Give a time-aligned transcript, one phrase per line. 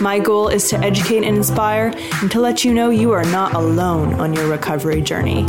[0.00, 3.54] My goal is to educate and inspire and to let you know you are not
[3.54, 5.44] alone on your recovery journey.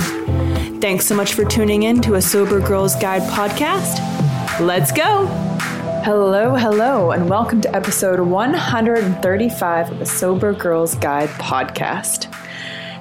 [0.79, 3.99] Thanks so much for tuning in to a Sober Girls Guide podcast.
[4.59, 5.27] Let's go!
[6.03, 12.33] Hello, hello, and welcome to episode 135 of a Sober Girls Guide podcast.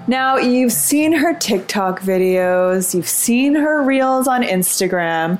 [0.08, 5.38] Now, you've seen her TikTok videos, you've seen her reels on Instagram.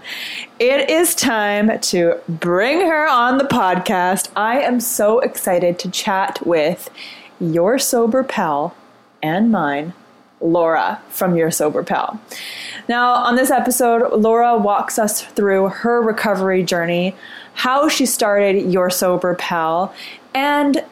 [0.59, 4.29] It is time to bring her on the podcast.
[4.37, 6.91] I am so excited to chat with
[7.41, 8.77] your sober pal
[9.23, 9.95] and mine,
[10.39, 12.21] Laura from Your Sober Pal.
[12.91, 17.17] Now, on this episode, Laura walks us through her recovery journey,
[17.55, 19.95] how she started Your Sober Pal,
[20.35, 20.85] and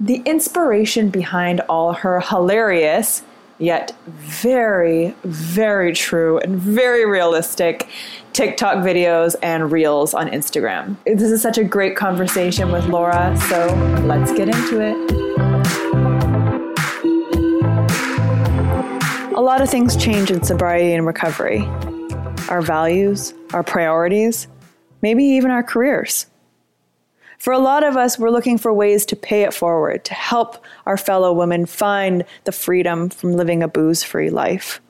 [0.00, 3.24] the inspiration behind all her hilarious,
[3.58, 7.88] yet very, very true and very realistic
[8.32, 10.96] TikTok videos and reels on Instagram.
[11.04, 14.96] This is such a great conversation with Laura, so let's get into it.
[19.36, 21.68] A lot of things change in sobriety and recovery
[22.48, 24.48] our values, our priorities,
[25.02, 26.27] maybe even our careers.
[27.38, 30.64] For a lot of us, we're looking for ways to pay it forward, to help
[30.86, 34.80] our fellow women find the freedom from living a booze free life.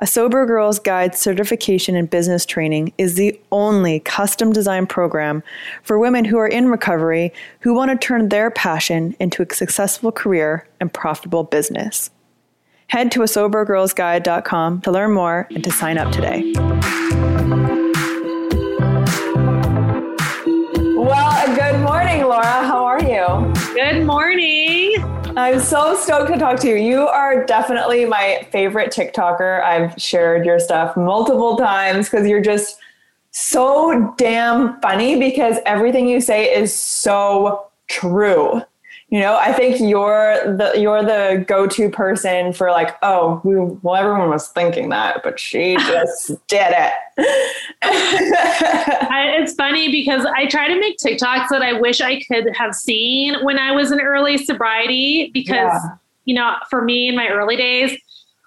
[0.00, 5.44] A Sober Girls Guide certification in business training is the only custom designed program
[5.84, 10.10] for women who are in recovery who want to turn their passion into a successful
[10.10, 12.10] career and profitable business.
[12.88, 16.52] Head to a sobergirlsguide.com to learn more and to sign up today.
[22.42, 22.66] Laura.
[22.66, 23.52] How are you?
[23.72, 24.96] Good morning.
[25.36, 26.74] I'm so stoked to talk to you.
[26.74, 29.62] You are definitely my favorite TikToker.
[29.62, 32.78] I've shared your stuff multiple times because you're just
[33.30, 38.62] so damn funny because everything you say is so true.
[39.12, 43.94] You know, I think you're the you're the go-to person for like, oh, we, well,
[43.94, 46.92] everyone was thinking that, but she just did it.
[47.82, 52.74] I, it's funny because I try to make TikToks that I wish I could have
[52.74, 55.30] seen when I was in early sobriety.
[55.34, 55.96] Because yeah.
[56.24, 57.94] you know, for me in my early days,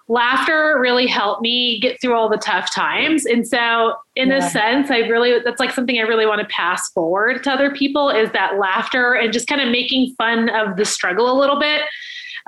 [0.08, 3.26] laughter really helped me get through all the tough times.
[3.26, 4.38] And so, in yeah.
[4.38, 7.74] a sense, I really, that's like something I really want to pass forward to other
[7.74, 11.60] people is that laughter and just kind of making fun of the struggle a little
[11.60, 11.82] bit.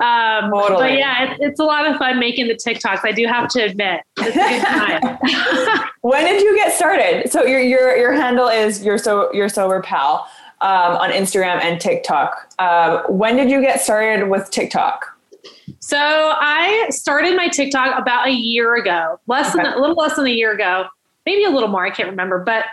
[0.00, 0.78] Um, totally.
[0.78, 3.00] But yeah, it, it's a lot of fun making the TikToks.
[3.02, 5.88] I do have to admit, it's a good time.
[6.02, 7.30] when did you get started?
[7.32, 10.28] So your your your handle is your so your sober pal
[10.60, 12.54] um, on Instagram and TikTok.
[12.60, 15.17] Um, when did you get started with TikTok?
[15.80, 19.62] So I started my TikTok about a year ago, less okay.
[19.62, 20.86] than a little less than a year ago,
[21.26, 21.86] maybe a little more.
[21.86, 22.64] I can't remember, but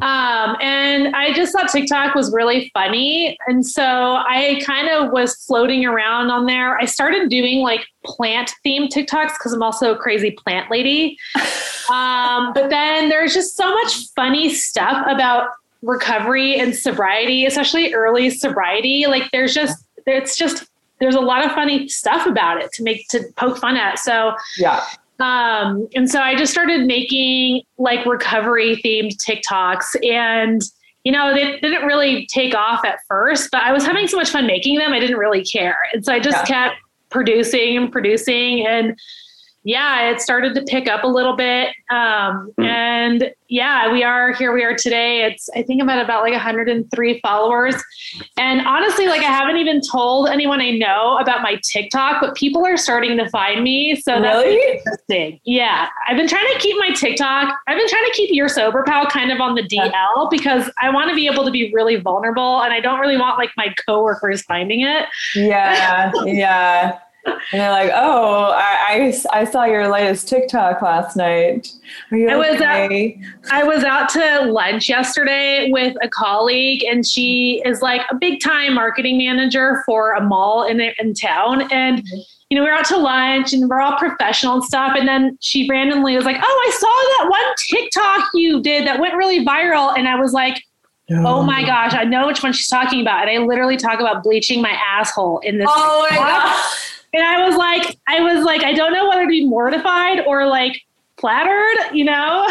[0.00, 5.34] um, and I just thought TikTok was really funny, and so I kind of was
[5.44, 6.78] floating around on there.
[6.78, 11.18] I started doing like plant themed TikToks because I'm also a crazy plant lady.
[11.88, 15.48] Um, but then there's just so much funny stuff about
[15.80, 19.06] recovery and sobriety, especially early sobriety.
[19.06, 20.67] Like there's just it's just
[21.00, 23.98] there's a lot of funny stuff about it to make to poke fun at.
[23.98, 24.84] So yeah.
[25.20, 30.62] Um, and so I just started making like recovery themed TikToks and
[31.04, 34.28] you know, they didn't really take off at first, but I was having so much
[34.30, 35.78] fun making them, I didn't really care.
[35.92, 36.68] And so I just yeah.
[36.68, 36.76] kept
[37.10, 38.98] producing and producing and
[39.68, 41.68] yeah, it started to pick up a little bit.
[41.90, 42.64] Um, mm.
[42.64, 44.50] And yeah, we are here.
[44.54, 45.24] We are today.
[45.24, 47.74] It's I think I'm at about like 103 followers.
[48.38, 52.64] And honestly, like I haven't even told anyone I know about my TikTok, but people
[52.64, 53.96] are starting to find me.
[53.96, 54.78] So that's really?
[54.78, 55.38] interesting.
[55.44, 57.54] Yeah, I've been trying to keep my TikTok.
[57.66, 60.88] I've been trying to keep your sober pal kind of on the DL because I
[60.88, 63.74] want to be able to be really vulnerable, and I don't really want like my
[63.86, 65.04] coworkers finding it.
[65.34, 66.98] Yeah, yeah
[67.52, 71.72] and they're like, "Oh, I, I, I, saw your latest TikTok last night.
[72.10, 73.20] Are you I was okay?
[73.44, 78.14] Out, I was out to lunch yesterday with a colleague, and she is like a
[78.14, 82.02] big time marketing manager for a mall in in town, and.
[82.50, 84.96] You know, we're out to lunch and we're all professional and stuff.
[84.98, 88.98] And then she randomly was like, Oh, I saw that one TikTok you did that
[88.98, 89.94] went really viral.
[89.94, 90.62] And I was like,
[91.10, 93.28] Oh my gosh, I know which one she's talking about.
[93.28, 95.68] And I literally talk about bleaching my asshole in this.
[95.70, 96.26] Oh TikTok.
[96.26, 96.64] my god.
[97.14, 100.46] And I was like, I was like, I don't know whether to be mortified or
[100.46, 100.82] like
[101.18, 102.46] flattered, you know?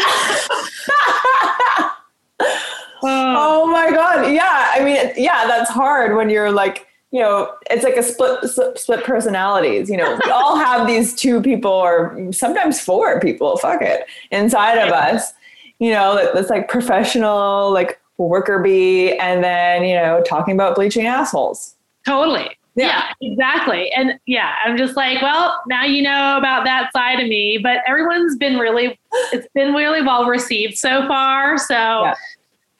[3.02, 4.32] oh my God.
[4.32, 4.72] Yeah.
[4.72, 9.04] I mean, yeah, that's hard when you're like, you know, it's like a split split
[9.04, 9.88] personalities.
[9.88, 13.56] You know, we all have these two people, or sometimes four people.
[13.56, 15.32] Fuck it, inside of us.
[15.78, 21.06] You know, that's like professional, like worker bee, and then you know, talking about bleaching
[21.06, 21.76] assholes.
[22.04, 22.50] Totally.
[22.74, 23.12] Yeah.
[23.20, 23.32] yeah.
[23.32, 23.90] exactly.
[23.92, 27.78] And yeah, I'm just like, well, now you know about that side of me, but
[27.86, 28.98] everyone's been really,
[29.32, 31.58] it's been really well received so far.
[31.58, 32.14] So yeah.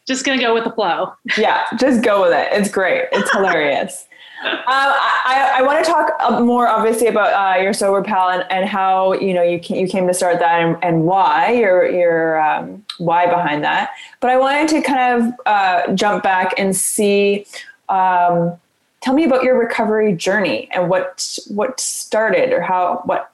[0.06, 1.12] just going to go with the flow.
[1.37, 2.49] Yeah, just go with it.
[2.52, 3.06] It's great.
[3.12, 4.06] It's hilarious.
[4.40, 8.44] Um, I, I want to talk uh, more obviously about uh, your sober pal and,
[8.50, 11.90] and how you know you came, you came to start that and, and why your
[11.90, 13.90] your um, why behind that.
[14.20, 17.46] But I wanted to kind of uh, jump back and see
[17.88, 18.56] um,
[19.00, 23.32] tell me about your recovery journey and what what started or how what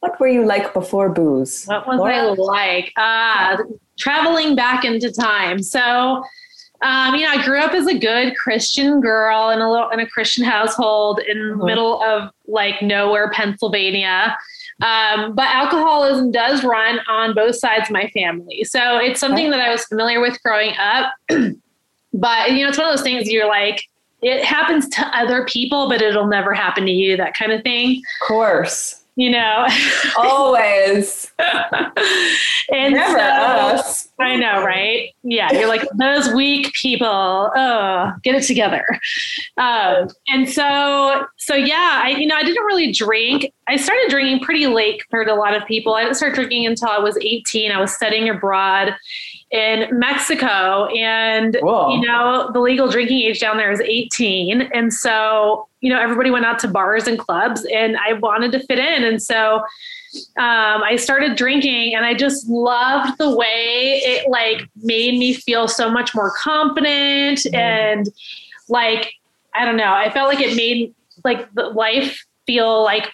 [0.00, 1.64] what were you like before booze?
[1.66, 2.14] What was Laura?
[2.14, 2.92] I like?
[2.96, 3.56] Uh,
[3.98, 5.62] traveling back into time.
[5.62, 6.22] So,
[6.82, 9.98] um, you know, I grew up as a good Christian girl in a little in
[10.00, 11.58] a Christian household in mm-hmm.
[11.58, 14.36] the middle of like nowhere, Pennsylvania.
[14.80, 19.60] Um, but alcoholism does run on both sides of my family, so it's something that
[19.60, 21.12] I was familiar with growing up.
[22.12, 23.88] but you know, it's one of those things you're like,
[24.22, 28.02] it happens to other people, but it'll never happen to you, that kind of thing.
[28.20, 29.02] Of course.
[29.16, 29.66] You know,
[30.16, 31.32] always.
[32.72, 34.08] and never so, us.
[34.20, 35.12] I know, right?
[35.24, 35.52] Yeah.
[35.52, 37.08] You're like, those weak people.
[37.08, 38.84] Oh, get it together.
[39.56, 43.52] Um, and so, so yeah, I, you know, I didn't really drink.
[43.66, 45.94] I started drinking pretty late compared to a lot of people.
[45.94, 47.72] I didn't start drinking until I was 18.
[47.72, 48.94] I was studying abroad
[49.50, 50.86] in Mexico.
[50.86, 51.94] And, Whoa.
[51.94, 54.62] you know, the legal drinking age down there is 18.
[54.74, 58.60] And so, you know, everybody went out to bars and clubs and I wanted to
[58.66, 59.04] fit in.
[59.04, 59.62] And so,
[60.38, 65.68] um, I started drinking and I just loved the way it like made me feel
[65.68, 67.54] so much more confident mm.
[67.54, 68.08] and
[68.68, 69.12] like,
[69.54, 70.94] I don't know, I felt like it made
[71.24, 73.12] like the life feel like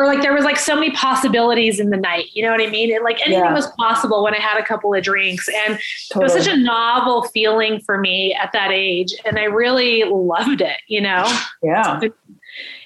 [0.00, 2.26] or like there was like so many possibilities in the night.
[2.32, 2.90] You know what I mean?
[2.90, 3.52] It, like anything yeah.
[3.52, 5.46] was possible when I had a couple of drinks.
[5.48, 5.78] And
[6.10, 6.32] totally.
[6.32, 9.14] it was such a novel feeling for me at that age.
[9.26, 11.26] And I really loved it, you know?
[11.62, 12.00] Yeah.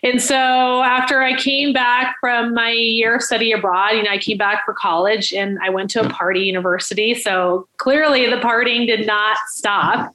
[0.03, 4.19] And so after I came back from my year of study abroad, you know, I
[4.19, 7.15] came back for college and I went to a party university.
[7.15, 10.13] So clearly the partying did not stop.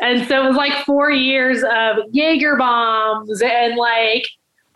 [0.00, 4.26] And so it was like four years of Jaeger bombs and like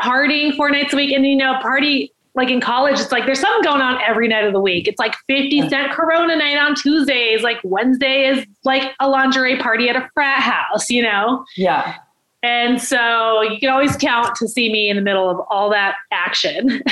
[0.01, 1.13] partying four nights a week.
[1.13, 4.45] And, you know, party like in college, it's like there's something going on every night
[4.45, 4.89] of the week.
[4.89, 7.43] It's like 50 cent Corona night on Tuesdays.
[7.43, 11.45] Like Wednesday is like a lingerie party at a frat house, you know?
[11.57, 11.97] Yeah.
[12.43, 15.95] And so you can always count to see me in the middle of all that
[16.11, 16.83] action.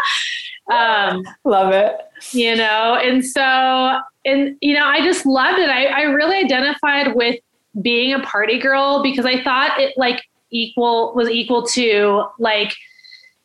[0.72, 1.96] um, Love it.
[2.30, 5.68] You know, and so, and, you know, I just loved it.
[5.68, 7.38] I, I really identified with
[7.82, 12.74] being a party girl because I thought it like equal was equal to like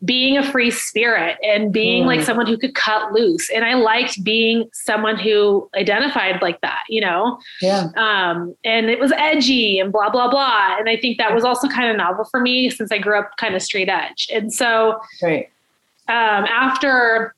[0.03, 2.08] being a free spirit and being mm.
[2.08, 3.50] like someone who could cut loose.
[3.51, 7.39] And i liked being someone who identified like that you know?
[7.62, 7.89] Yeah.
[7.96, 10.77] Um and it was edgy and blah blah blah.
[10.77, 13.31] And i think that was also kind of novel for me since i grew up
[13.38, 14.27] kind of straight edge.
[14.34, 15.50] And so right.
[16.08, 17.36] um after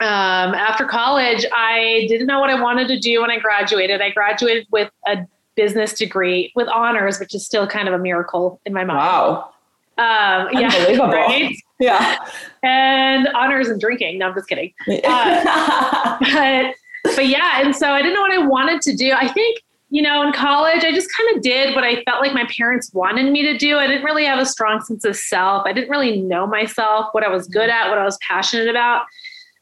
[0.00, 4.00] um after college i didn't know what i wanted to do when i graduated.
[4.00, 5.26] I graduated with a
[5.58, 8.98] business degree with honors, which is still kind of a miracle in my mind.
[8.98, 9.50] Wow.
[9.98, 11.08] Um, yeah, Unbelievable.
[11.12, 11.56] Right?
[11.80, 12.16] Yeah.
[12.62, 14.18] And honors and drinking.
[14.18, 14.72] No, I'm just kidding.
[15.04, 16.74] Uh, but,
[17.16, 17.60] but yeah.
[17.60, 19.12] And so I didn't know what I wanted to do.
[19.12, 19.60] I think
[19.90, 22.92] you know, in college, I just kind of did what I felt like my parents
[22.92, 23.78] wanted me to do.
[23.78, 25.62] I didn't really have a strong sense of self.
[25.64, 29.06] I didn't really know myself, what I was good at, what I was passionate about.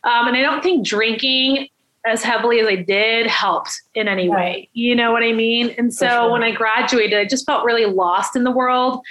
[0.03, 1.69] Um, and I don't think drinking
[2.07, 4.69] as heavily as I did helped in any way.
[4.73, 5.75] You know what I mean?
[5.77, 6.31] And so sure.
[6.31, 9.05] when I graduated, I just felt really lost in the world.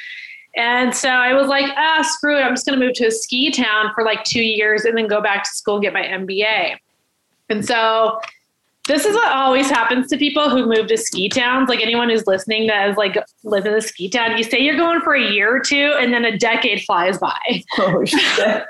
[0.56, 2.42] And so I was like, ah, screw it.
[2.42, 5.08] I'm just going to move to a ski town for like two years and then
[5.08, 6.78] go back to school, get my MBA.
[7.50, 8.20] And so
[8.88, 11.70] this is what always happens to people who move to ski towns.
[11.70, 14.78] Like anyone who's listening that has like lived in a ski town, you say you're
[14.78, 17.64] going for a year or two, and then a decade flies by.
[17.80, 18.64] Oh shit.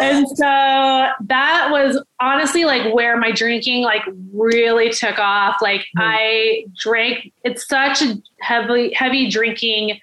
[0.00, 4.02] and so that was honestly like where my drinking like
[4.32, 5.56] really took off.
[5.62, 6.02] Like mm-hmm.
[6.02, 7.32] I drank.
[7.44, 10.00] It's such a heavy heavy drinking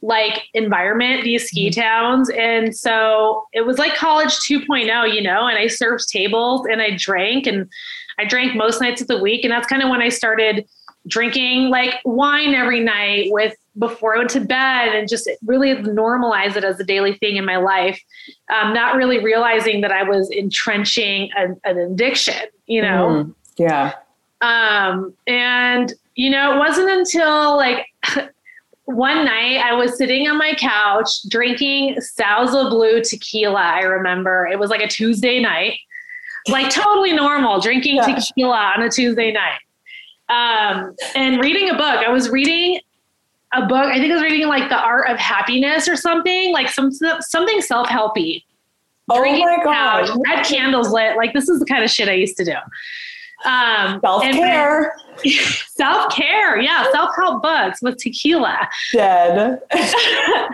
[0.00, 1.80] like environment, these ski mm-hmm.
[1.80, 2.30] towns.
[2.30, 6.96] And so it was like college 2.0, you know, and I served tables and I
[6.96, 7.68] drank and
[8.18, 9.44] I drank most nights of the week.
[9.44, 10.66] And that's kind of when I started
[11.06, 16.56] drinking like wine every night with before I went to bed and just really normalize
[16.56, 18.00] it as a daily thing in my life.
[18.52, 23.24] Um, not really realizing that I was entrenching an, an addiction, you know?
[23.24, 23.94] Mm, yeah.
[24.40, 27.86] Um, and, you know, it wasn't until like,
[28.88, 33.60] one night I was sitting on my couch drinking Sauza Blue tequila.
[33.60, 35.78] I remember it was like a Tuesday night,
[36.48, 38.14] like totally normal drinking yeah.
[38.14, 39.58] tequila on a Tuesday night.
[40.28, 42.04] Um, and reading a book.
[42.06, 42.80] I was reading
[43.52, 43.86] a book.
[43.86, 47.62] I think I was reading like The Art of Happiness or something, like some something
[47.62, 48.44] self helpy.
[49.10, 50.10] Oh my god!
[50.28, 51.16] Red candles lit.
[51.16, 52.54] Like this is the kind of shit I used to do.
[53.48, 54.96] Um, self care.
[55.68, 56.60] self care.
[56.60, 56.90] Yeah.
[56.92, 58.68] Self help books with tequila.
[58.92, 59.60] Dead.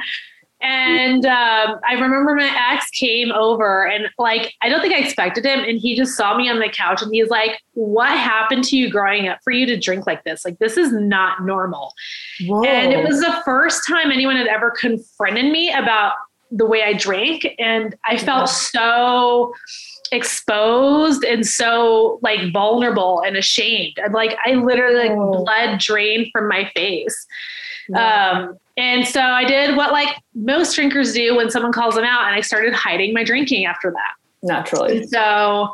[0.64, 5.44] and um, I remember my ex came over and like, I don't think I expected
[5.44, 5.60] him.
[5.60, 8.90] And he just saw me on the couch and he's like, What happened to you
[8.90, 10.42] growing up for you to drink like this?
[10.42, 11.92] Like, this is not normal.
[12.46, 12.64] Whoa.
[12.64, 16.14] And it was the first time anyone had ever confronted me about
[16.50, 17.46] the way I drank.
[17.58, 19.52] And I felt so
[20.12, 23.98] exposed and so like vulnerable and ashamed.
[23.98, 27.26] And like I literally like blood drained from my face.
[27.90, 28.30] Yeah.
[28.30, 32.26] Um, and so I did what like most drinkers do when someone calls them out,
[32.26, 34.14] and I started hiding my drinking after that.
[34.42, 34.98] Naturally.
[34.98, 35.72] And so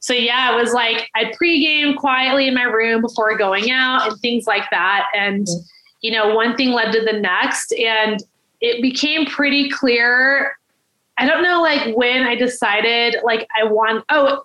[0.00, 4.20] so yeah, it was like I'd pregame quietly in my room before going out and
[4.20, 5.06] things like that.
[5.14, 5.66] And mm-hmm.
[6.00, 8.22] you know, one thing led to the next, and
[8.60, 10.56] it became pretty clear
[11.18, 14.42] I don't know like when I decided like I want oh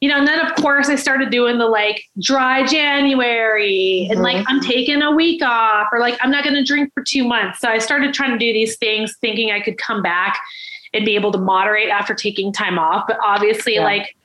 [0.00, 4.44] you know and then of course I started doing the like dry January and like
[4.48, 7.60] I'm taking a week off or like I'm not going to drink for 2 months.
[7.60, 10.38] So I started trying to do these things thinking I could come back
[10.92, 13.84] and be able to moderate after taking time off, but obviously yeah.
[13.84, 14.16] like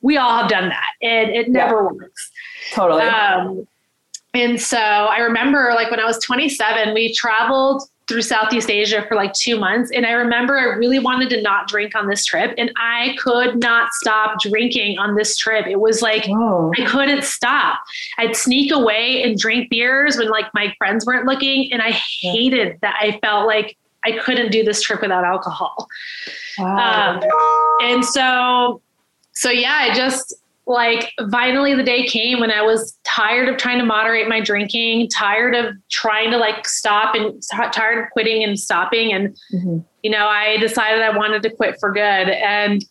[0.00, 1.82] we all have done that and it never yeah.
[1.82, 2.30] works.
[2.72, 3.02] Totally.
[3.02, 3.66] Um
[4.34, 9.14] and so I remember like when I was 27, we traveled through Southeast Asia for
[9.14, 9.90] like two months.
[9.90, 12.54] And I remember I really wanted to not drink on this trip.
[12.56, 15.66] And I could not stop drinking on this trip.
[15.66, 16.72] It was like Whoa.
[16.78, 17.78] I couldn't stop.
[18.16, 21.70] I'd sneak away and drink beers when like my friends weren't looking.
[21.72, 25.86] And I hated that I felt like I couldn't do this trip without alcohol.
[26.58, 27.20] Wow.
[27.20, 27.30] Um,
[27.82, 28.80] and so,
[29.32, 30.34] so yeah, I just,
[30.68, 35.08] like finally the day came when I was tired of trying to moderate my drinking,
[35.08, 39.12] tired of trying to like stop and tired of quitting and stopping.
[39.12, 39.78] And, mm-hmm.
[40.02, 42.00] you know, I decided I wanted to quit for good.
[42.00, 42.84] And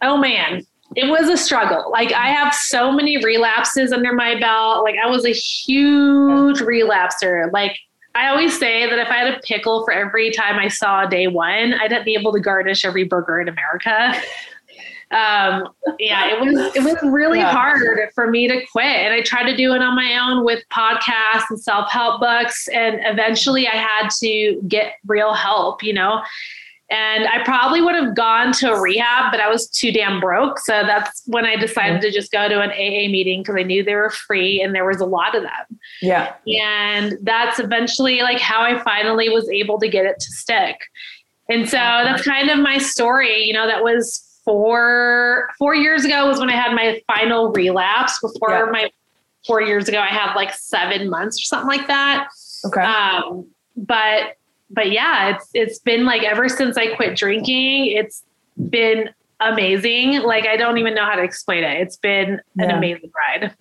[0.00, 0.64] oh man,
[0.96, 1.90] it was a struggle.
[1.92, 4.82] Like I have so many relapses under my belt.
[4.82, 7.52] Like I was a huge relapser.
[7.52, 7.78] Like
[8.14, 11.26] I always say that if I had a pickle for every time I saw day
[11.26, 14.14] one, I'd be able to garnish every burger in America
[15.12, 17.50] um, yeah, it was it was really yeah.
[17.50, 17.82] hard
[18.14, 21.46] for me to quit, and I tried to do it on my own with podcasts
[21.50, 26.22] and self help books, and eventually I had to get real help, you know.
[26.90, 30.58] And I probably would have gone to a rehab, but I was too damn broke.
[30.58, 33.84] So that's when I decided to just go to an AA meeting because I knew
[33.84, 35.78] they were free and there was a lot of them.
[36.02, 36.34] Yeah.
[36.48, 40.78] And that's eventually like how I finally was able to get it to stick.
[41.48, 43.44] And so that's kind of my story.
[43.44, 48.18] You know, that was four four years ago was when I had my final relapse.
[48.20, 48.66] Before yeah.
[48.70, 48.90] my
[49.46, 52.28] four years ago, I had like seven months or something like that.
[52.66, 52.80] Okay.
[52.80, 54.36] Um, but
[54.68, 58.24] but yeah, it's it's been like ever since I quit drinking, it's
[58.68, 60.20] been amazing.
[60.22, 61.80] Like I don't even know how to explain it.
[61.80, 62.64] It's been yeah.
[62.64, 63.54] an amazing ride.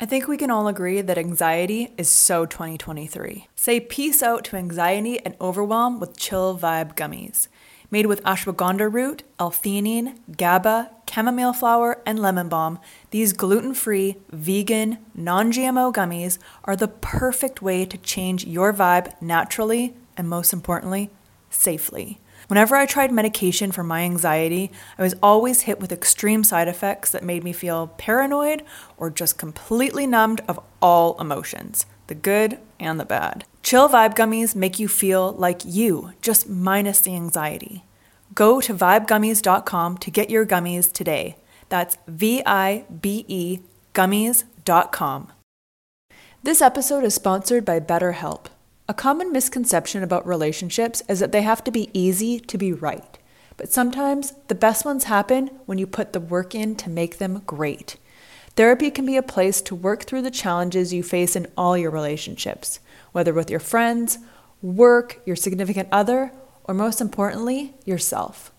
[0.00, 3.48] I think we can all agree that anxiety is so 2023.
[3.54, 7.48] Say peace out to anxiety and overwhelm with chill vibe gummies.
[7.90, 12.78] Made with ashwagandha root, L-theanine, GABA, chamomile flower, and lemon balm,
[13.10, 20.28] these gluten-free, vegan, non-GMO gummies are the perfect way to change your vibe naturally and
[20.28, 21.10] most importantly,
[21.50, 22.18] safely.
[22.48, 27.10] Whenever I tried medication for my anxiety, I was always hit with extreme side effects
[27.10, 28.62] that made me feel paranoid
[28.96, 33.44] or just completely numbed of all emotions the good and the bad.
[33.66, 37.82] Chill Vibe Gummies make you feel like you, just minus the anxiety.
[38.32, 41.36] Go to vibegummies.com to get your gummies today.
[41.68, 43.58] That's V I B E
[43.92, 45.32] gummies.com.
[46.44, 48.46] This episode is sponsored by BetterHelp.
[48.88, 53.18] A common misconception about relationships is that they have to be easy to be right.
[53.56, 57.42] But sometimes the best ones happen when you put the work in to make them
[57.46, 57.96] great.
[58.54, 61.90] Therapy can be a place to work through the challenges you face in all your
[61.90, 62.78] relationships,
[63.16, 64.18] whether with your friends,
[64.60, 66.32] work, your significant other,
[66.64, 68.52] or most importantly, yourself.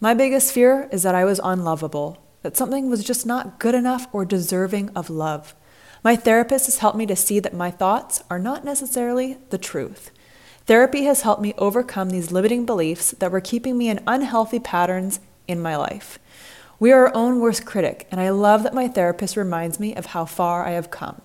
[0.00, 4.06] My biggest fear is that I was unlovable, that something was just not good enough
[4.12, 5.54] or deserving of love.
[6.04, 10.10] My therapist has helped me to see that my thoughts are not necessarily the truth.
[10.66, 15.20] Therapy has helped me overcome these limiting beliefs that were keeping me in unhealthy patterns
[15.48, 16.18] in my life.
[16.78, 20.06] We are our own worst critic, and I love that my therapist reminds me of
[20.06, 21.22] how far I have come.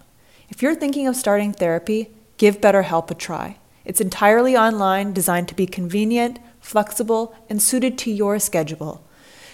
[0.48, 3.58] If you're thinking of starting therapy, give BetterHelp a try.
[3.86, 9.04] It's entirely online, designed to be convenient, flexible, and suited to your schedule.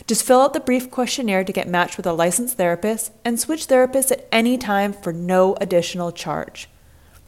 [0.08, 3.68] Just fill out the brief questionnaire to get matched with a licensed therapist and switch
[3.68, 6.68] therapists at any time for no additional charge.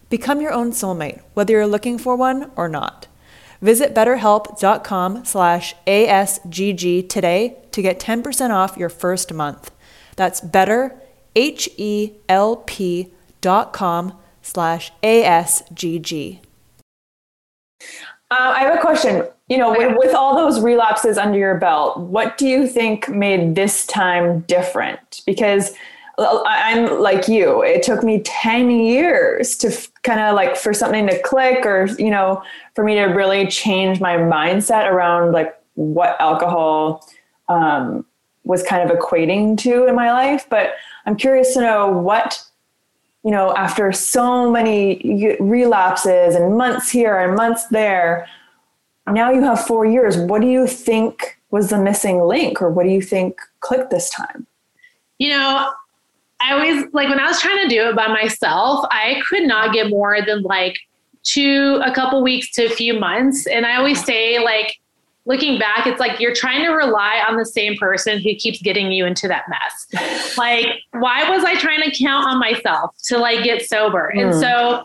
[0.10, 3.08] Become your own soulmate, whether you're looking for one or not.
[3.62, 9.72] Visit betterhelp.com slash ASGG today to get 10% off your first month.
[10.16, 11.00] That's better,
[11.36, 16.40] H-E-L-P dot com slash ASGG.
[18.32, 19.24] Uh, I have a question.
[19.48, 23.56] You know, with, with all those relapses under your belt, what do you think made
[23.56, 25.22] this time different?
[25.26, 25.74] Because
[26.18, 27.62] I'm like you.
[27.62, 31.88] It took me 10 years to f- kind of like for something to click or,
[32.00, 32.42] you know,
[32.74, 37.08] for me to really change my mindset around like what alcohol
[37.50, 38.06] um,
[38.46, 40.48] was kind of equating to in my life.
[40.50, 42.42] But I'm curious to know what,
[43.26, 48.28] you know, after so many relapses and months here and months there,
[49.08, 50.16] now you have four years.
[50.16, 54.12] What do you think was the missing link or what do you think clicked this
[54.12, 54.46] time?
[55.18, 55.72] You know,
[56.40, 59.74] I always like when I was trying to do it by myself, I could not
[59.74, 60.78] get more than like
[61.24, 63.48] two, a couple weeks to a few months.
[63.48, 64.78] And I always say, like,
[65.26, 68.92] looking back, it's like you're trying to rely on the same person who keeps getting
[68.92, 70.36] you into that mess.
[70.38, 74.12] like, why was I trying to count on myself to like get sober?
[74.16, 74.22] Mm.
[74.22, 74.40] And hmm.
[74.40, 74.84] so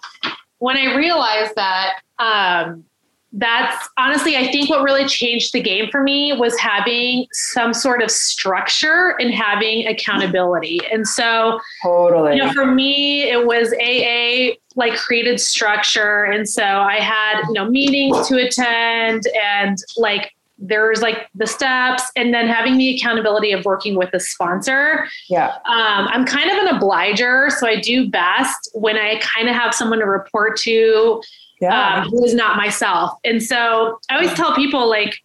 [0.58, 2.84] when I realized that, um,
[3.32, 8.02] that's honestly, I think what really changed the game for me was having some sort
[8.02, 10.80] of structure and having accountability.
[10.92, 16.24] And so, totally, you know, for me, it was AA like created structure.
[16.24, 22.04] And so I had, you know, meetings to attend and like there's like the steps
[22.16, 25.08] and then having the accountability of working with a sponsor.
[25.28, 25.54] Yeah.
[25.66, 27.48] Um, I'm kind of an obliger.
[27.58, 31.22] So I do best when I kind of have someone to report to
[31.60, 32.02] yeah.
[32.02, 33.12] um, who is not myself.
[33.24, 35.16] And so I always tell people like,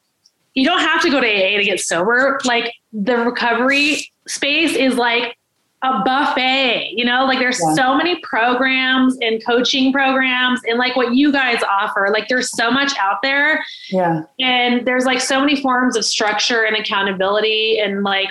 [0.54, 2.40] you don't have to go to AA to get sober.
[2.46, 5.38] Like the recovery space is like
[5.82, 7.74] a buffet, you know, like there's yeah.
[7.74, 12.10] so many programs and coaching programs and like what you guys offer.
[12.12, 13.64] Like there's so much out there.
[13.90, 14.24] Yeah.
[14.40, 18.30] And there's like so many forms of structure and accountability and like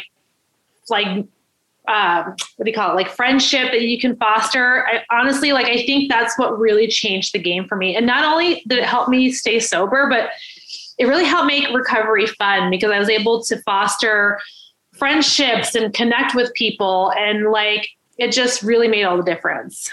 [0.90, 1.26] like
[1.86, 2.24] um,
[2.56, 5.84] what do you call it like friendship that you can foster I, honestly like i
[5.84, 9.10] think that's what really changed the game for me and not only did it help
[9.10, 10.30] me stay sober but
[10.96, 14.40] it really helped make recovery fun because i was able to foster
[14.94, 17.12] friendships and connect with people.
[17.18, 19.90] And like it just really made all the difference.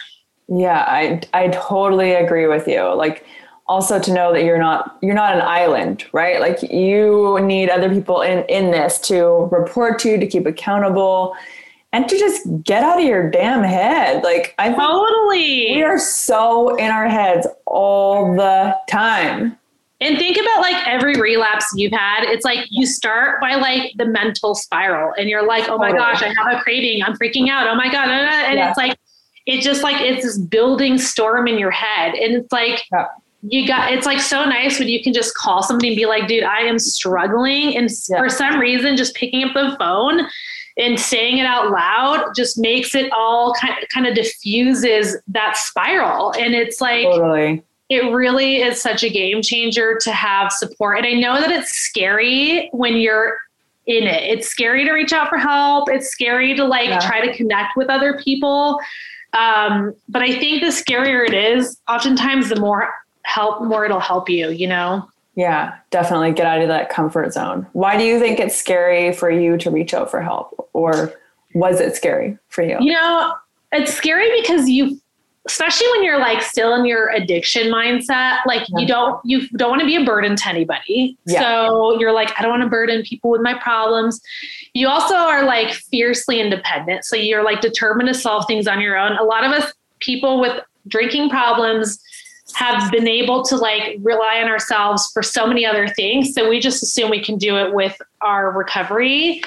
[0.48, 2.94] Yeah i i totally agree with you.
[2.94, 3.26] Like
[3.68, 6.40] also to know that you're not you're not an island right?
[6.40, 11.36] Like you need other people in in this to report to to keep accountable
[11.94, 14.24] and to just get out of your damn head.
[14.24, 15.76] Like I totally.
[15.76, 19.58] we are so in our heads all the time.
[20.02, 22.24] And think about like every relapse you've had.
[22.24, 26.24] It's like you start by like the mental spiral and you're like, oh my gosh,
[26.24, 27.04] I have a craving.
[27.04, 27.68] I'm freaking out.
[27.68, 28.10] Oh my God.
[28.10, 28.70] And yeah.
[28.70, 28.98] it's like,
[29.46, 32.16] it's just like, it's this building storm in your head.
[32.16, 33.08] And it's like, yeah.
[33.44, 36.28] you got, it's like so nice when you can just call somebody and be like,
[36.28, 37.78] dude, I am struggling.
[37.78, 38.18] And yeah.
[38.18, 40.28] for some reason, just picking up the phone
[40.78, 45.58] and saying it out loud just makes it all kind of, kind of diffuses that
[45.58, 46.34] spiral.
[46.34, 47.64] And it's like, totally.
[47.92, 51.00] It really is such a game changer to have support.
[51.00, 53.38] And I know that it's scary when you're
[53.86, 54.24] in it.
[54.24, 55.90] It's scary to reach out for help.
[55.90, 57.00] It's scary to like yeah.
[57.00, 58.80] try to connect with other people.
[59.34, 64.30] Um, but I think the scarier it is, oftentimes the more help, more it'll help
[64.30, 65.06] you, you know?
[65.36, 67.68] Yeah, definitely get out of that comfort zone.
[67.74, 70.70] Why do you think it's scary for you to reach out for help?
[70.72, 71.14] Or
[71.54, 72.78] was it scary for you?
[72.80, 73.34] You know,
[73.74, 74.98] it's scary because you
[75.48, 79.80] especially when you're like still in your addiction mindset like you don't you don't want
[79.80, 81.18] to be a burden to anybody.
[81.26, 81.42] Yeah.
[81.42, 84.22] so you're like i don't want to burden people with my problems.
[84.74, 88.98] You also are like fiercely independent so you're like determined to solve things on your
[88.98, 89.18] own.
[89.18, 92.00] A lot of us people with drinking problems
[92.56, 96.34] have been able to like rely on ourselves for so many other things.
[96.34, 99.42] So we just assume we can do it with our recovery.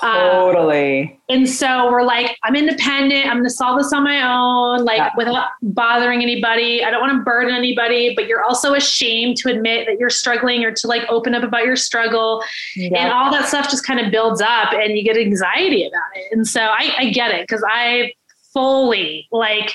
[0.00, 1.02] Totally.
[1.02, 3.26] Um, and so we're like, I'm independent.
[3.26, 5.10] I'm going to solve this on my own, like yeah.
[5.16, 6.82] without bothering anybody.
[6.82, 10.64] I don't want to burden anybody, but you're also ashamed to admit that you're struggling
[10.64, 12.42] or to like open up about your struggle.
[12.76, 12.98] Yeah.
[12.98, 16.32] And all that stuff just kind of builds up and you get anxiety about it.
[16.32, 18.14] And so I, I get it because I
[18.54, 19.74] fully like,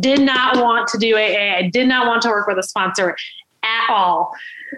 [0.00, 1.56] did not want to do AA.
[1.56, 3.16] I did not want to work with a sponsor
[3.62, 4.32] at all.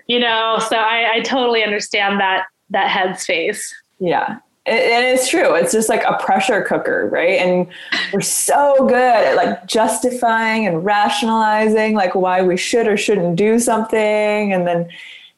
[0.06, 3.72] You know, so I, I totally understand that that headspace.
[3.98, 4.38] Yeah.
[4.64, 5.54] And it's true.
[5.54, 7.40] It's just like a pressure cooker, right?
[7.40, 7.66] And
[8.12, 13.58] we're so good at like justifying and rationalizing like why we should or shouldn't do
[13.58, 14.52] something.
[14.52, 14.88] And then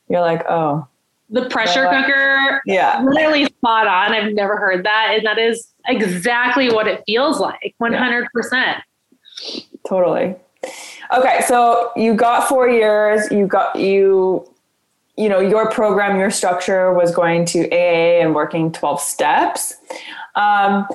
[0.08, 0.86] you're like, oh.
[1.30, 2.60] The pressure cooker.
[2.66, 3.02] Yeah.
[3.02, 4.12] Really spot on.
[4.12, 5.14] I've never heard that.
[5.16, 8.26] And that is exactly what it feels like 100%.
[8.52, 8.80] Yeah.
[9.86, 10.34] Totally.
[11.16, 13.30] Okay, so you got four years.
[13.30, 14.48] You got you,
[15.16, 19.74] you know, your program, your structure was going to AA and working twelve steps,
[20.34, 20.86] um,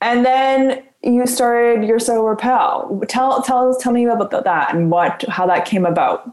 [0.00, 3.00] and then you started your sober pal.
[3.08, 6.30] Tell tell tell me about that and what how that came about.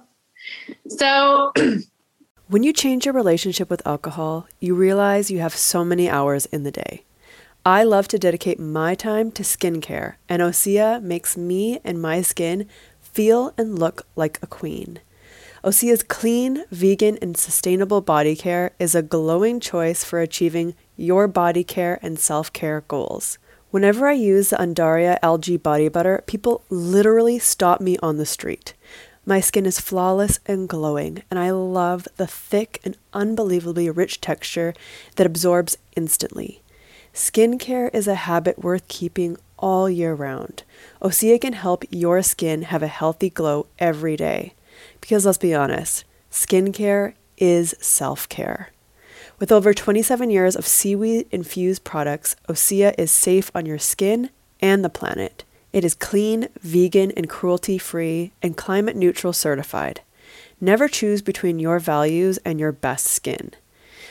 [0.88, 1.54] So.
[2.48, 6.64] when you change your relationship with alcohol, you realize you have so many hours in
[6.64, 7.04] the day.
[7.68, 12.68] I love to dedicate my time to skincare, and Osea makes me and my skin
[13.02, 15.00] feel and look like a queen.
[15.64, 21.64] Osea's clean, vegan, and sustainable body care is a glowing choice for achieving your body
[21.64, 23.40] care and self care goals.
[23.72, 28.76] Whenever I use the Undaria algae body butter, people literally stop me on the street.
[29.26, 34.76] My skin is flawless and glowing, and I love the thick and unbelievably rich texture
[35.16, 36.62] that absorbs instantly.
[37.16, 40.64] Skincare is a habit worth keeping all year round.
[41.02, 44.54] Osea can help your skin have a healthy glow every day.
[45.00, 48.70] Because let's be honest, skincare is self care.
[49.40, 54.84] With over 27 years of seaweed infused products, Osea is safe on your skin and
[54.84, 55.46] the planet.
[55.72, 60.02] It is clean, vegan, and cruelty free, and climate neutral certified.
[60.60, 63.52] Never choose between your values and your best skin.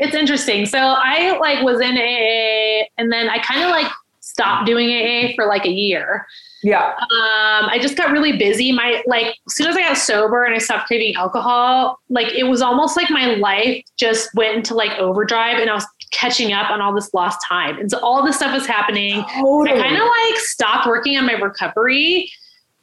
[0.00, 0.66] it's interesting.
[0.66, 5.32] So I like was in AA and then I kind of like stopped doing AA
[5.34, 6.26] for like a year.
[6.62, 6.88] Yeah.
[6.88, 8.72] Um, I just got really busy.
[8.72, 12.44] My like as soon as I got sober and I stopped craving alcohol, like it
[12.44, 16.70] was almost like my life just went into like overdrive and I was catching up
[16.70, 17.78] on all this lost time.
[17.78, 19.24] And so all this stuff was happening.
[19.34, 19.78] Totally.
[19.78, 22.30] I kind of like stopped working on my recovery.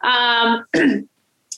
[0.02, 1.08] Um, and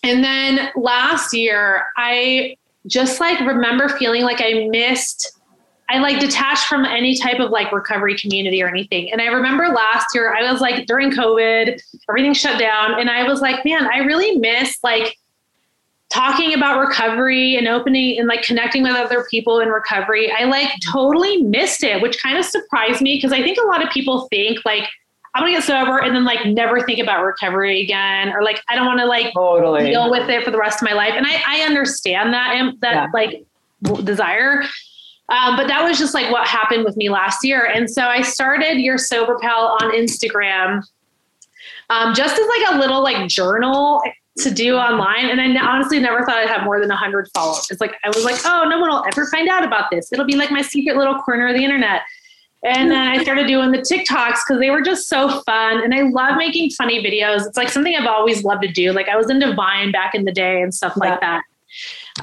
[0.04, 5.32] then last year I just like remember feeling like I missed
[5.88, 9.12] I like detached from any type of like recovery community or anything.
[9.12, 13.28] And I remember last year I was like during COVID, everything shut down and I
[13.28, 15.16] was like, man, I really miss like
[16.10, 20.32] talking about recovery and opening and like connecting with other people in recovery.
[20.32, 23.84] I like totally missed it, which kind of surprised me because I think a lot
[23.84, 24.90] of people think like
[25.36, 28.76] I'm gonna get sober and then like never think about recovery again, or like I
[28.76, 29.90] don't want to like totally.
[29.90, 31.14] deal with it for the rest of my life.
[31.14, 33.08] And I, I understand that that yeah.
[33.14, 33.46] like
[34.06, 34.64] desire.
[35.28, 37.66] Um, but that was just like what happened with me last year.
[37.66, 40.84] And so I started your sober pal on Instagram,
[41.90, 44.02] um, just as like a little like journal
[44.38, 45.30] to do online.
[45.30, 47.68] And I honestly never thought I'd have more than hundred followers.
[47.72, 50.14] It's like, I was like, oh, no one will ever find out about this.
[50.14, 52.02] It'll be like my secret little corner of the internet.
[52.66, 55.84] And then I started doing the TikToks because they were just so fun.
[55.84, 57.46] And I love making funny videos.
[57.46, 58.92] It's like something I've always loved to do.
[58.92, 61.44] Like I was into Vine back in the day and stuff like that.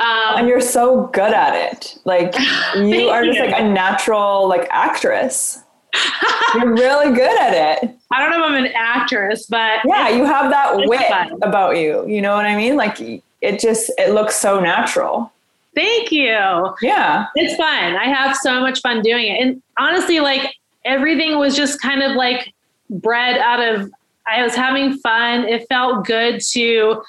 [0.01, 1.97] Um, and you're so good at it.
[2.05, 2.35] Like
[2.77, 3.45] you are just you.
[3.45, 5.61] like a natural like actress.
[6.55, 7.53] you're really good at
[7.85, 7.95] it.
[8.11, 11.39] I don't know if I'm an actress, but yeah, you have that wit fun.
[11.43, 12.07] about you.
[12.09, 12.77] You know what I mean?
[12.77, 15.32] Like it just it looks so natural.
[15.75, 16.75] Thank you.
[16.83, 17.27] Yeah.
[17.35, 17.97] It's fun.
[17.97, 19.41] I have so much fun doing it.
[19.41, 20.55] And honestly, like
[20.85, 22.53] everything was just kind of like
[22.91, 23.91] bred out of
[24.27, 25.45] I was having fun.
[25.45, 27.03] It felt good to,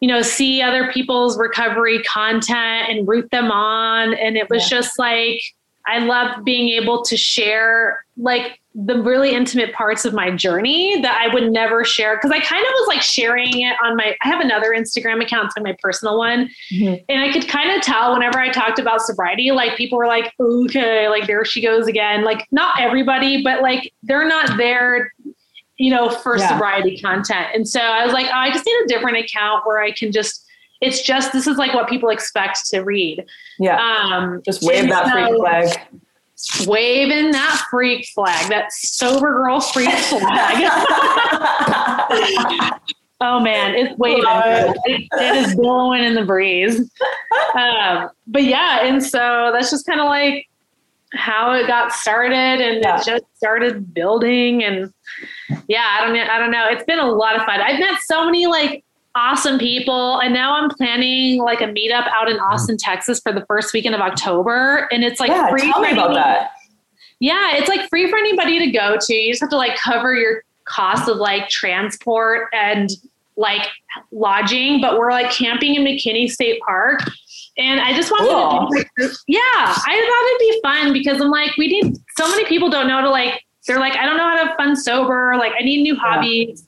[0.00, 4.14] you know, see other people's recovery content and root them on.
[4.14, 4.78] And it was yeah.
[4.78, 5.40] just like
[5.86, 11.20] I love being able to share like the really intimate parts of my journey that
[11.20, 14.28] I would never share because I kind of was like sharing it on my I
[14.28, 16.48] have another Instagram account, it's my personal one.
[16.72, 17.04] Mm-hmm.
[17.08, 20.32] And I could kind of tell whenever I talked about sobriety, like people were like,
[20.40, 22.24] okay, like there she goes again.
[22.24, 25.12] Like not everybody, but like they're not there,
[25.76, 26.48] you know, for yeah.
[26.48, 27.48] sobriety content.
[27.54, 30.12] And so I was like, oh, I just need a different account where I can
[30.12, 30.46] just
[30.82, 33.24] it's just this is like what people expect to read.
[33.58, 33.78] Yeah.
[33.78, 36.02] Um just wave that so, freak flag
[36.66, 40.20] waving that freak flag, that sober girl freak flag.
[43.20, 44.24] oh man, it's waving.
[44.26, 46.90] It, it is blowing in the breeze.
[47.54, 50.48] Um, but yeah, and so that's just kind of like
[51.14, 53.00] how it got started, and yeah.
[53.00, 54.64] it just started building.
[54.64, 54.92] And
[55.68, 56.66] yeah, I don't, I don't know.
[56.68, 57.60] It's been a lot of fun.
[57.60, 60.18] I've met so many like awesome people.
[60.20, 62.50] And now I'm planning like a meetup out in mm.
[62.50, 64.88] Austin, Texas for the first weekend of October.
[64.92, 66.52] And it's like yeah, free tell me about that.
[67.20, 69.14] Yeah, it's like free for anybody to go to.
[69.14, 72.90] You just have to like cover your cost of like transport and
[73.36, 73.68] like
[74.10, 77.00] lodging, but we're like camping in McKinney State Park.
[77.58, 78.68] And I just wanted cool.
[78.70, 82.70] to yeah, I thought it'd be fun because I'm like, we need so many people
[82.70, 85.34] don't know to like, they're like, I don't know how to have fun sober.
[85.38, 86.66] Like, I need new hobbies.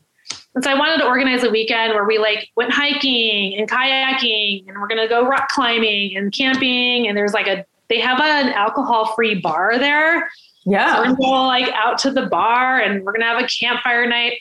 [0.54, 4.68] And so I wanted to organize a weekend where we like went hiking and kayaking
[4.68, 7.08] and we're going to go rock climbing and camping.
[7.08, 10.30] And there's like a, they have an alcohol free bar there.
[10.64, 10.94] Yeah.
[10.94, 13.42] So we're going to go like out to the bar and we're going to have
[13.42, 14.38] a campfire night.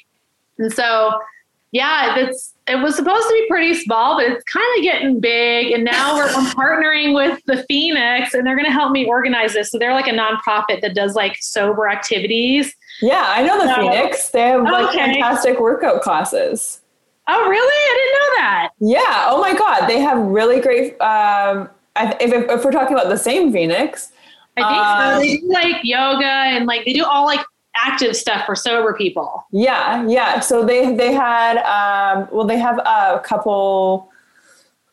[0.59, 1.19] And so,
[1.71, 5.71] yeah, it's, it was supposed to be pretty small, but it's kind of getting big.
[5.71, 9.53] And now we're I'm partnering with the Phoenix and they're going to help me organize
[9.53, 9.71] this.
[9.71, 12.75] So they're like a nonprofit that does like sober activities.
[13.01, 14.29] Yeah, I know the so, Phoenix.
[14.29, 14.97] They have like okay.
[14.97, 16.81] fantastic workout classes.
[17.27, 17.59] Oh, really?
[17.59, 18.69] I didn't know that.
[18.79, 19.27] Yeah.
[19.29, 19.87] Oh my God.
[19.87, 20.99] They have really great.
[21.01, 24.11] Um, if, if, if we're talking about the same Phoenix,
[24.57, 25.19] I think um, so.
[25.19, 27.39] They do like yoga and like they do all like
[27.75, 29.45] active stuff for sober people.
[29.51, 30.39] Yeah, yeah.
[30.39, 34.09] So they they had um, well they have a couple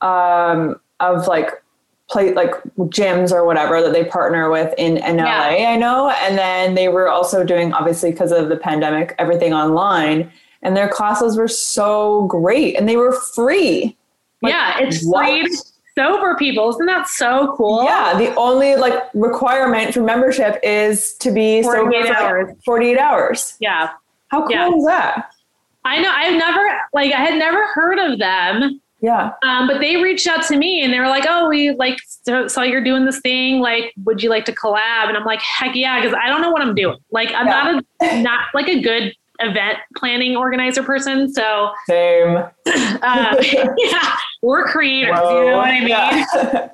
[0.00, 1.62] um, of like
[2.11, 6.11] play like gyms or whatever that they partner with in, in LA, I know.
[6.11, 10.31] And then they were also doing, obviously, because of the pandemic, everything online.
[10.62, 13.96] And their classes were so great and they were free.
[14.42, 15.27] Like, yeah, it's what?
[15.27, 15.57] free
[15.96, 16.70] sober people.
[16.70, 17.85] Isn't that so cool?
[17.85, 22.57] Yeah, the only like requirement for membership is to be 48 sober hours.
[22.57, 23.57] for 48 hours.
[23.61, 23.90] Yeah.
[24.29, 24.68] How cool yeah.
[24.68, 25.31] is that?
[25.85, 26.11] I know.
[26.11, 29.32] I've never like I had never heard of them yeah.
[29.42, 31.98] Um, but they reached out to me and they were like, "Oh, we like
[32.48, 33.60] saw you're doing this thing.
[33.60, 36.50] Like, would you like to collab?" And I'm like, "Heck yeah!" Because I don't know
[36.50, 36.98] what I'm doing.
[37.10, 37.72] Like, I'm yeah.
[37.72, 41.32] not a not like a good event planning organizer person.
[41.32, 42.44] So same.
[43.02, 43.35] Uh,
[43.78, 45.18] yeah, we're creators.
[45.18, 45.88] Whoa, you know what I mean?
[45.88, 46.68] Yeah.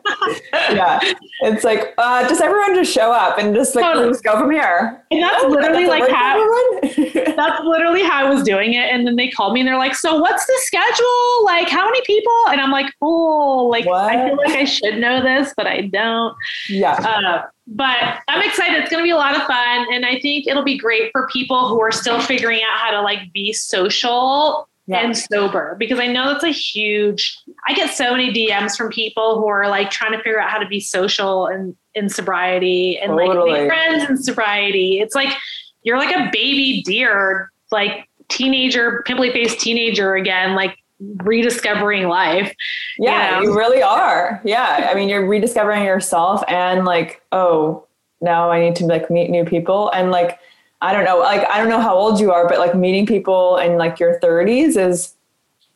[0.74, 1.00] yeah.
[1.42, 4.09] It's like uh, just everyone just show up and just like totally.
[4.09, 5.02] just go from here.
[5.11, 6.37] And that's oh, literally like how
[6.82, 8.90] that's literally how I was doing it.
[8.92, 11.44] And then they called me and they're like, "So what's the schedule?
[11.44, 14.11] Like how many people?" And I'm like, "Oh, like what?
[14.11, 16.35] I feel like I should know this, but I don't."
[16.68, 16.94] Yeah.
[16.94, 18.80] Uh, but I'm excited.
[18.80, 19.87] It's going to be a lot of fun.
[19.92, 23.00] And I think it'll be great for people who are still figuring out how to
[23.00, 25.05] like be social yeah.
[25.05, 29.38] and sober because I know that's a huge, I get so many DMs from people
[29.40, 33.11] who are like trying to figure out how to be social and in sobriety and
[33.11, 33.53] totally.
[33.53, 35.01] like make friends in sobriety.
[35.01, 35.35] It's like,
[35.83, 42.55] you're like a baby deer, like teenager, pimply faced teenager again, like rediscovering life.
[42.99, 43.53] Yeah, you, know?
[43.53, 44.40] you really are.
[44.44, 44.88] Yeah.
[44.90, 47.87] I mean, you're rediscovering yourself and like, oh,
[48.20, 49.90] now I need to like meet new people.
[49.90, 50.38] And like,
[50.80, 53.56] I don't know, like, I don't know how old you are, but like meeting people
[53.58, 55.14] in like your 30s is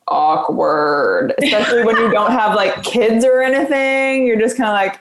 [0.09, 4.27] awkward, especially when you don't have like kids or anything.
[4.27, 5.01] You're just kind of like,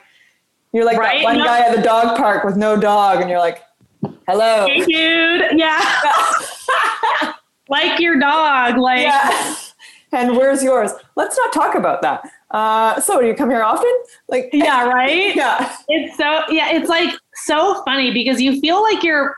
[0.72, 1.18] you're like right?
[1.18, 1.44] that one no.
[1.44, 3.62] guy at the dog park with no dog, and you're like,
[4.26, 4.66] hello.
[4.66, 5.58] Hey, dude.
[5.58, 5.80] Yeah.
[7.68, 8.78] like your dog.
[8.78, 9.56] Like, yeah
[10.12, 10.92] and where's yours?
[11.16, 12.22] Let's not talk about that.
[12.50, 13.92] Uh, so do you come here often?
[14.28, 15.34] Like, yeah, right.
[15.36, 15.76] yeah.
[15.88, 19.36] It's so, yeah, it's like so funny because you feel like you're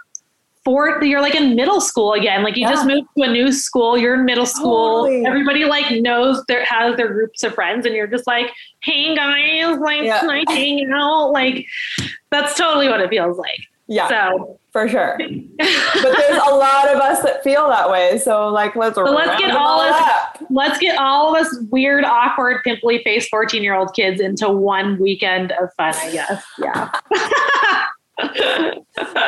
[0.65, 2.43] fourth, you're like in middle school again.
[2.43, 2.71] Like you Yeah.
[2.73, 5.05] just moved to a new school, you're in middle school.
[5.05, 5.27] Totally.
[5.27, 8.47] Everybody like knows their has their groups of friends, and you're just like,
[8.83, 10.21] hey guys, like Yeah.
[10.25, 11.31] nice hanging out.
[11.33, 11.67] Like
[12.31, 13.59] that's totally what it feels like.
[13.89, 15.19] Yeah, So for sure.
[15.59, 18.17] But there's a lot of us that feel that way.
[18.19, 20.39] So like, let's let's get all us- up.
[20.49, 24.99] let's get all of us weird, awkward, pimply faced 14 year old kids into one
[24.99, 26.43] weekend of fun, I guess.
[26.59, 26.91] Yeah.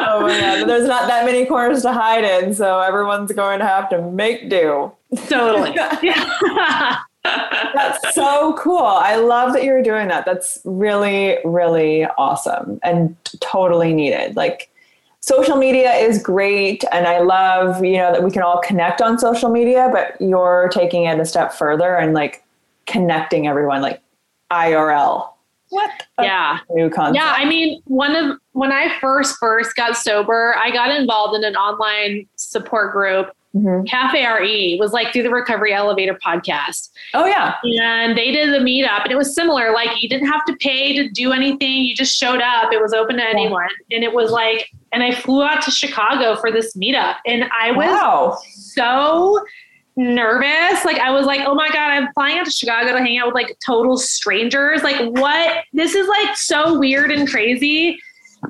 [0.06, 3.64] Oh my god, there's not that many corners to hide in, so everyone's going to
[3.64, 4.92] have to make do.
[5.28, 5.74] totally.
[5.74, 6.98] Yeah.
[7.24, 8.84] That's so cool.
[8.84, 10.26] I love that you're doing that.
[10.26, 14.36] That's really, really awesome and totally needed.
[14.36, 14.70] Like
[15.20, 19.18] social media is great and I love, you know, that we can all connect on
[19.18, 22.44] social media, but you're taking it a step further and like
[22.86, 24.02] connecting everyone like
[24.50, 25.30] IRL.
[25.74, 26.58] What yeah.
[26.70, 27.16] new concept.
[27.16, 31.44] Yeah, I mean, one of when I first first got sober, I got involved in
[31.44, 33.30] an online support group.
[33.56, 33.88] Mhm.
[33.88, 36.90] Cafe RE was like through the Recovery Elevator podcast.
[37.14, 37.54] Oh yeah.
[37.62, 39.72] And they did the meetup and it was similar.
[39.72, 41.82] Like you didn't have to pay to do anything.
[41.84, 42.72] You just showed up.
[42.72, 43.68] It was open to anyone.
[43.92, 47.16] And it was like, and I flew out to Chicago for this meetup.
[47.26, 48.38] And I was Wow.
[48.52, 49.38] so
[49.96, 50.85] nervous.
[50.85, 53.26] Like I was like, oh my God, I'm flying out to Chicago to hang out
[53.26, 54.83] with like total strangers.
[54.83, 55.64] Like what?
[55.72, 57.98] This is like so weird and crazy.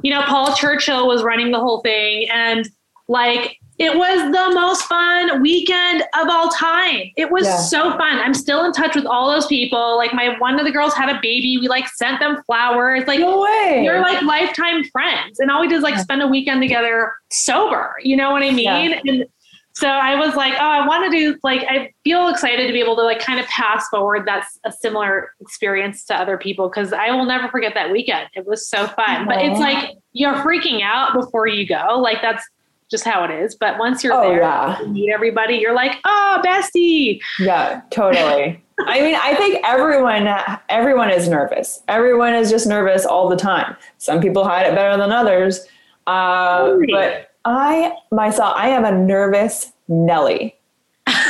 [0.03, 2.69] You know, Paul Churchill was running the whole thing and
[3.09, 7.11] like it was the most fun weekend of all time.
[7.17, 7.57] It was Yeah.
[7.59, 8.19] so fun.
[8.21, 9.97] I'm still in touch with all those people.
[9.97, 11.59] Like my one of the girls had a baby.
[11.61, 13.03] We like sent them flowers.
[13.09, 13.83] Like No way.
[13.85, 15.41] you're like lifetime friends.
[15.41, 17.97] And all we did is like spend a weekend together sober.
[18.03, 18.91] You know what I mean?
[18.93, 19.01] Yeah.
[19.07, 19.27] And
[19.75, 22.81] so I was like, oh, I want to do like I feel excited to be
[22.81, 26.93] able to like kind of pass forward that's a similar experience to other people because
[26.93, 28.29] I will never forget that weekend.
[28.35, 29.27] It was so fun.
[29.27, 31.99] But it's like you're freaking out before you go.
[31.99, 32.45] Like that's
[32.91, 33.57] just how it is.
[33.57, 34.81] But once you're Oh, there, yeah.
[34.81, 37.19] you meet everybody, you're like, oh, bestie.
[37.41, 38.63] Yeah, totally.
[38.87, 40.29] I mean, I think everyone
[40.69, 41.83] everyone is nervous.
[41.89, 43.77] Everyone is just nervous all the time.
[43.99, 45.67] Some people hide it better than others.
[46.07, 46.87] Uh, Totally.
[46.93, 50.57] but I myself, I am a nervous Nelly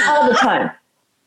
[0.06, 0.70] all the time,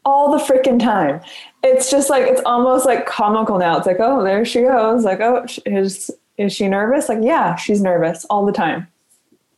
[0.05, 1.21] all the freaking time.
[1.63, 3.77] It's just like it's almost like comical now.
[3.77, 5.03] It's like, oh, there she goes.
[5.03, 7.09] Like, oh, is is she nervous?
[7.09, 8.87] Like, yeah, she's nervous all the time.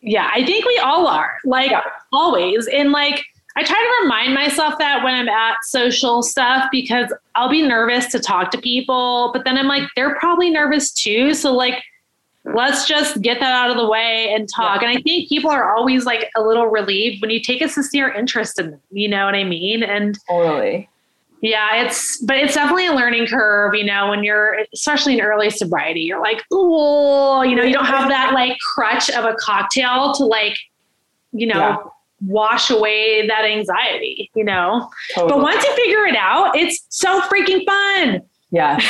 [0.01, 1.81] Yeah, I think we all are, like Yeah.
[2.13, 2.67] always.
[2.67, 3.21] And like,
[3.57, 8.07] I try to remind myself that when I'm at social stuff because I'll be nervous
[8.13, 11.33] to talk to people, but then I'm like, they're probably nervous too.
[11.33, 11.83] So, like,
[12.45, 14.81] let's just get that out of the way and talk.
[14.81, 18.09] And I think people are always like a little relieved when you take a sincere
[18.11, 18.79] interest in them.
[18.91, 19.83] You know what I mean?
[19.83, 20.89] And Totally.
[21.41, 25.49] yeah, it's but it's definitely a learning curve, you know, when you're especially in early
[25.49, 30.13] sobriety, you're like, oh, you know, you don't have that like crutch of a cocktail
[30.15, 30.57] to like,
[31.31, 31.77] you know, Yeah.
[32.25, 34.89] wash away that anxiety, you know.
[35.13, 35.31] Totally.
[35.33, 38.21] But once you figure it out, it's so freaking fun.
[38.51, 38.79] Yeah.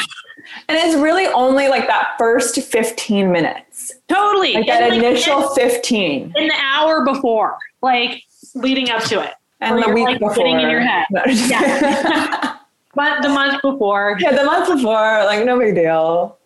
[0.67, 3.91] And it's really only like that first 15 minutes.
[4.07, 4.53] Totally.
[4.53, 6.33] Like that And, like, initial 15.
[6.35, 8.23] in the hour before, like
[8.55, 9.33] leading up to it.
[9.61, 10.35] And the week like, before.
[10.35, 11.05] getting in your head.
[11.11, 12.55] No, Yeah.
[12.95, 14.17] But the month before.
[14.19, 16.37] yeah, the month before, like no big deal.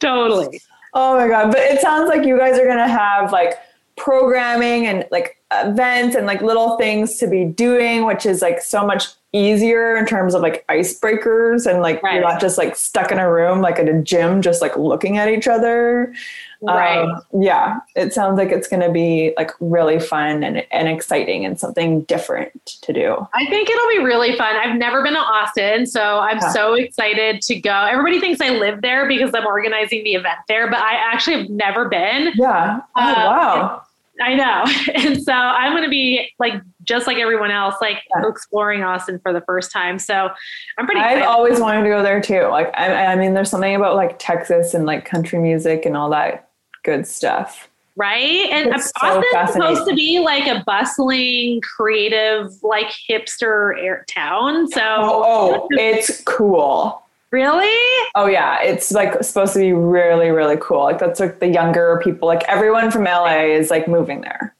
[0.00, 0.60] Totally.
[0.94, 1.50] oh my god.
[1.50, 3.54] But it sounds like you guys are gonna have like
[3.96, 8.86] programming and like events and like little things to be doing, which is like so
[8.86, 12.14] much easier in terms of like icebreakers and like Right.
[12.14, 15.16] you're not just like stuck in a room like at a gym just like looking
[15.16, 16.12] at each other.
[16.60, 16.98] Right.
[16.98, 21.44] Um, yeah, it sounds like it's going to be like really fun and, and exciting
[21.44, 23.26] and something different to do.
[23.34, 24.54] I think it'll be really fun.
[24.54, 26.50] I've never been to Austin, so I'm Yeah.
[26.52, 27.72] so excited to go.
[27.90, 31.50] Everybody thinks I live there because I'm organizing the event there, but I actually have
[31.50, 32.32] never been.
[32.36, 32.80] Yeah.
[32.94, 33.82] Oh, Um, wow.
[34.20, 34.64] I know.
[34.94, 38.28] And so I'm going to be like, just like everyone else, like Yeah.
[38.28, 39.98] exploring Austin for the first time.
[39.98, 40.30] So
[40.78, 41.26] I'm pretty I've excited.
[41.28, 42.42] always wanted to go there too.
[42.48, 46.10] Like, I, I mean, there's something about like Texas and like country music and all
[46.10, 46.50] that
[46.84, 47.68] good stuff.
[47.96, 48.48] right?
[48.50, 49.22] And It's so
[49.52, 54.68] supposed to be like a bustling, creative, like hipster air town.
[54.68, 57.01] So Oh, oh, it's cool.
[57.32, 58.06] Really?
[58.14, 60.84] Oh yeah, it's like supposed to be really, really cool.
[60.84, 62.28] Like that's like the younger people.
[62.28, 64.54] Like everyone from LA is like moving there.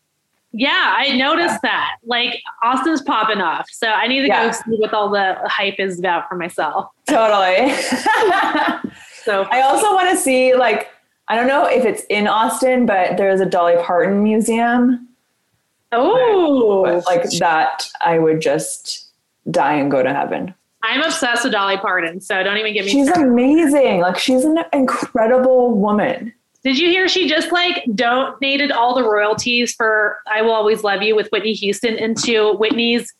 [0.54, 1.96] Yeah, I noticed that.
[2.04, 3.66] Like Austin's popping off.
[3.70, 4.46] So I need to Yeah.
[4.46, 6.90] go see what all the hype is about for myself.
[7.06, 7.73] Totally.
[9.25, 10.88] So I also want to see like
[11.29, 15.06] I don't know if it's in Austin, but there's a Dolly Parton museum.
[15.92, 19.08] oh like that, I would just
[19.50, 20.54] die and go to heaven.
[20.83, 23.28] I'm obsessed with Dolly Parton, so don't even get me She's started.
[23.28, 24.00] amazing.
[24.00, 26.33] Like she's an incredible woman.
[26.64, 31.02] Did you hear she just like donated all the royalties for I Will Always Love
[31.02, 33.12] You with Whitney Houston into Whitney's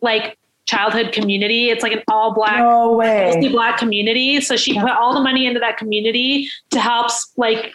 [0.00, 1.70] like childhood community.
[1.70, 4.40] It's like an all black No mostly black community.
[4.42, 7.72] So she put all the money into that community to help like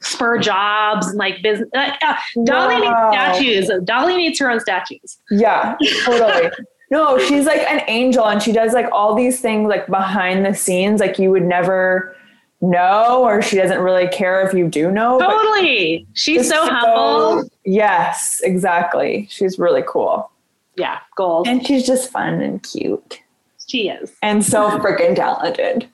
[0.00, 1.68] spur jobs and like business.
[1.74, 3.10] Like, uh, Dolly Wow.
[3.10, 3.70] needs statues.
[3.84, 5.18] Dolly needs her own statues.
[5.30, 6.50] Yeah, totally.
[6.94, 10.54] No, she's like an angel and she does like all these things like behind the
[10.54, 12.16] scenes, like you would never
[12.60, 15.18] know, or she doesn't really care if you do know.
[15.18, 16.06] Totally.
[16.12, 17.50] She's so humble.
[17.64, 19.26] Yes, exactly.
[19.28, 20.30] She's really cool.
[20.76, 21.48] Yeah, gold.
[21.48, 23.20] And she's just fun and cute
[23.66, 24.12] She is.
[24.22, 25.88] and so freaking talented.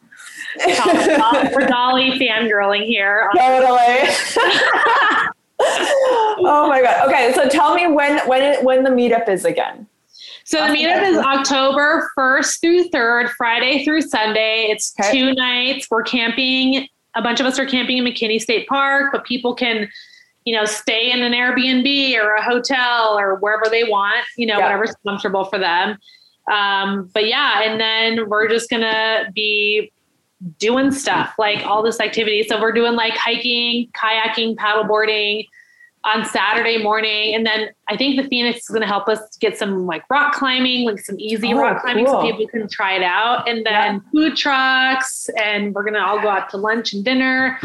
[1.53, 3.30] For Dolly fangirling here.
[3.34, 3.70] Totally.
[5.62, 7.09] oh my god.
[7.09, 9.86] Okay, so tell me when when when the meetup is again.
[10.51, 14.66] So the meetup is October 1st through 3rd, Friday through Sunday.
[14.68, 15.12] It's Okay.
[15.12, 15.86] two nights.
[15.88, 16.88] We're camping.
[17.14, 19.88] A bunch of us are camping in McKinney State Park, but people can,
[20.44, 24.59] you know, stay in an Airbnb or a hotel or wherever they want, you know,
[24.59, 24.64] Yeah.
[24.64, 25.96] whatever's comfortable for them.
[26.51, 29.92] Um, but yeah, and then we're just going to be
[30.59, 32.42] doing stuff like all this activity.
[32.42, 35.46] So we're doing like hiking, kayaking, paddleboarding
[36.05, 37.34] on Saturday morning.
[37.34, 40.32] And then I think the Phoenix is going to help us get some like rock
[40.34, 43.46] climbing, like some easy Oh, rock climbing so people can try it out.
[43.48, 47.59] And then food trucks, and we're going to all go out to lunch and dinner.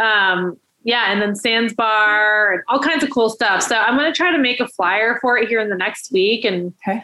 [0.00, 3.62] Um, yeah, and then Sans Bar and all kinds of cool stuff.
[3.62, 6.10] So I'm going to try to make a flyer for it here in the next
[6.12, 6.44] week.
[6.44, 7.02] And Okay.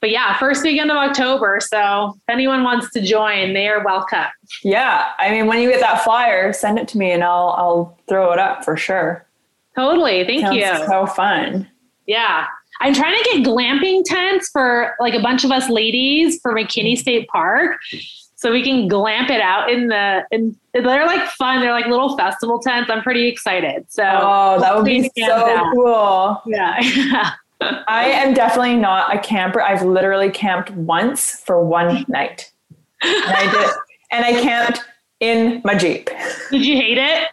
[0.00, 1.58] but yeah, first weekend of October.
[1.60, 4.26] So if anyone wants to join, they are welcome.
[4.62, 7.98] Yeah, I mean, when you get that flyer, send it to me and I'll I'll
[8.08, 9.24] throw it up for sure.
[9.76, 10.24] Totally.
[10.24, 10.86] Thank Sounds you.
[10.86, 11.68] so fun.
[12.06, 12.46] Yeah.
[12.80, 16.96] I'm trying to get glamping tents for like a bunch of us ladies for McKinney
[16.96, 17.78] State Park.
[18.34, 21.60] So we can glamp it out in the and they're like fun.
[21.60, 22.90] They're like little festival tents.
[22.90, 23.86] I'm pretty excited.
[23.88, 25.72] So Oh, that would be so out.
[25.74, 26.42] cool.
[26.46, 27.30] Yeah.
[27.88, 29.62] I am definitely not a camper.
[29.62, 32.50] I've literally camped once for one night.
[33.02, 33.70] And I did
[34.12, 34.80] and I camped
[35.20, 36.10] in my Jeep.
[36.50, 37.28] Did you hate it?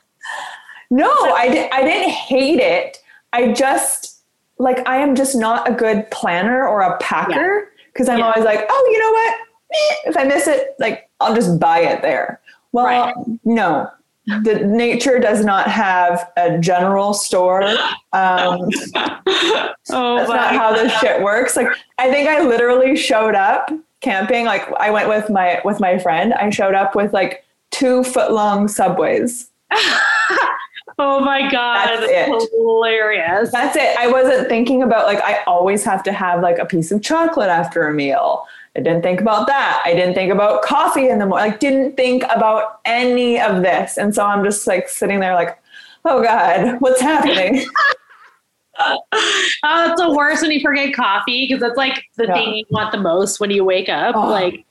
[0.94, 3.02] No, I, di- I didn't hate it.
[3.34, 4.22] I just,
[4.60, 8.26] like, I am just not a good planner or a packer because I'm Yeah.
[8.28, 9.34] always like, oh, you know what?
[9.74, 12.40] Eh, If I miss it, like, I'll just buy it there.
[12.74, 13.16] Well, Right.
[13.44, 13.90] no,
[14.44, 17.64] the nature does not have a general store.
[18.14, 18.70] Um,
[19.90, 21.56] Oh, that's not how this shit works.
[21.58, 21.68] Like,
[22.00, 23.70] I think I literally showed up
[24.02, 24.46] camping.
[24.46, 26.34] Like, I went with my with my friend.
[26.36, 29.50] I showed up with like two foot long subways.
[31.00, 32.50] oh my god, That's it.
[32.52, 33.52] hilarious.
[33.52, 33.98] That's it.
[33.98, 37.50] I wasn't thinking about like I always have to have like a piece of chocolate
[37.50, 38.46] after a meal.
[38.76, 39.82] I didn't think about that.
[39.86, 41.52] I didn't think about coffee in the morning.
[41.52, 43.98] Like didn't think about any of this.
[43.98, 45.60] And so I'm just like sitting there like,
[46.06, 47.66] oh God, what's happening?
[48.80, 52.34] Oh, it's the worst when you forget coffee because that's like the Yeah.
[52.34, 54.16] thing you want the most when you wake up.
[54.16, 54.28] Oh.
[54.28, 54.66] Like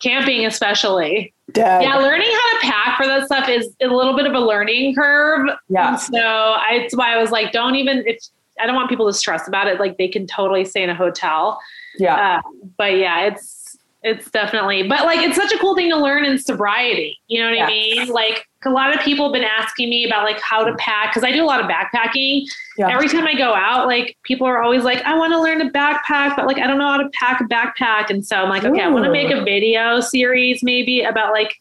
[0.00, 1.32] camping, especially.
[1.52, 1.82] Dead.
[1.82, 4.94] Yeah, learning how to pack for that stuff is a little bit of a learning
[4.94, 5.48] curve.
[5.68, 5.90] Yeah.
[5.90, 8.02] And so I, it's why I was like, don't even.
[8.06, 8.18] If
[8.60, 10.94] I don't want people to stress about it, like they can totally stay in a
[10.94, 11.60] hotel.
[11.98, 12.38] Yeah.
[12.38, 14.88] Uh, but yeah, it's it's definitely.
[14.88, 17.20] But like, it's such a cool thing to learn in sobriety.
[17.28, 18.08] You know what I mean?
[18.08, 21.24] Like a lot of people have been asking me about like how to pack because
[21.24, 22.42] I do a lot of backpacking.
[22.76, 22.92] Yeah.
[22.92, 25.70] Every time I go out, like people are always like, I want to learn to
[25.70, 28.10] backpack, but like I don't know how to pack a backpack.
[28.10, 31.54] And so I'm like, okay, I want to make a video series maybe about like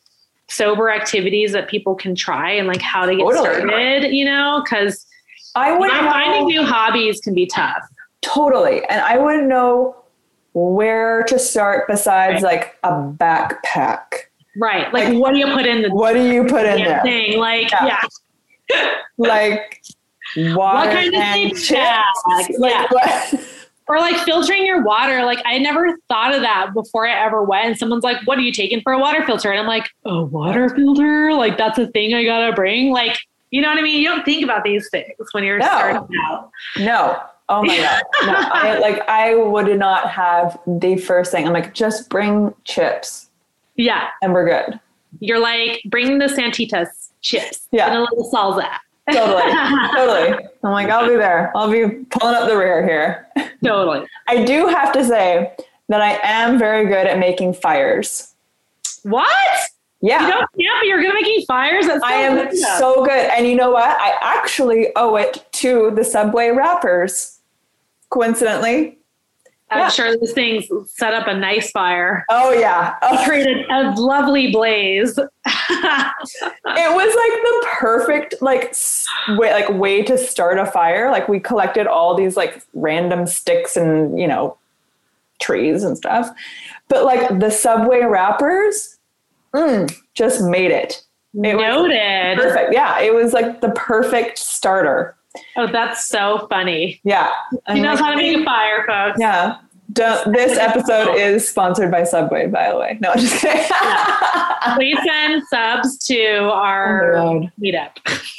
[0.48, 3.46] sober activities that people can try and like how to get Totally.
[3.56, 5.06] started, you know, because
[5.56, 7.82] I would know, finding new hobbies can be tough.
[8.22, 8.84] totally.
[8.86, 9.96] And I wouldn't know
[10.54, 14.26] where to start besides like a backpack.
[14.58, 14.92] Right.
[14.94, 17.02] Like, what do you put in the What do you put in there?
[17.04, 17.38] thing?
[17.40, 18.00] Like, Yeah.
[18.72, 18.90] yeah.
[19.18, 19.82] Like
[20.36, 20.56] water
[20.90, 21.56] What kind of and thing?
[21.56, 21.72] chips.
[21.72, 22.04] Yeah.
[22.58, 22.88] Like Yeah.
[22.92, 23.34] what?
[23.88, 25.24] Or like filtering your water.
[25.26, 27.66] Like, I never thought of that before I ever went.
[27.68, 29.52] And someone's like, what are you taking for a water filter?
[29.52, 31.34] And I'm like, a water filter?
[31.34, 32.92] Like, that's a thing I gotta bring?
[32.92, 33.16] Like,
[33.52, 34.02] you know what I mean?
[34.02, 35.66] You don't think about these things when you're No.
[35.68, 36.50] starting out.
[36.80, 37.22] No.
[37.48, 38.02] Oh my god.
[38.26, 38.34] No.
[38.54, 41.46] I, like I would not have the first thing.
[41.46, 43.25] I'm like, just bring chips
[43.76, 44.08] Yeah.
[44.22, 44.80] and we're good.
[45.20, 47.88] You're like, bring the Santitas chips Yeah.
[47.88, 48.70] and a little salsa.
[49.12, 49.52] Totally.
[49.96, 50.46] totally.
[50.64, 51.52] I'm like, I'll be there.
[51.56, 53.28] I'll be pulling up the rear here.
[53.64, 54.06] Totally.
[54.28, 55.54] I do have to say
[55.90, 58.34] that I am very good at making fires.
[59.04, 59.28] What?
[60.02, 60.26] Yeah.
[60.26, 61.86] You don't camp, but you're good at making fires?
[61.86, 62.58] That's so I am good.
[62.58, 63.30] so good.
[63.32, 63.84] And you know what?
[64.00, 67.40] I actually owe it to the Subway wrappers.
[68.10, 68.98] Coincidentally,
[69.72, 69.90] I'm Yeah.
[69.90, 72.96] sure those things set up a nice fire, Oh yeah.
[73.02, 75.18] Oh, created a lovely blaze.
[75.18, 78.76] it was like the perfect like
[79.40, 81.10] way like way to start a fire.
[81.12, 84.58] Like we collected all these like random sticks and you know
[85.42, 86.30] trees and stuff,
[86.88, 88.98] but like the subway wrappers
[89.54, 91.02] mm, just made it.
[91.44, 92.38] It was Noted.
[92.38, 92.74] perfect.
[92.74, 95.15] Yeah, it was like the perfect starter.
[95.58, 97.00] Oh, that's so funny.
[97.04, 97.32] Yeah,
[97.72, 99.20] He knows how to make a fire, folks.
[99.20, 99.58] Yeah.
[99.94, 102.98] Don't, this episode is sponsored by Subway, by the way.
[103.02, 103.64] No, I'm just kidding.
[104.76, 107.92] Please send subs to our Oh meetup.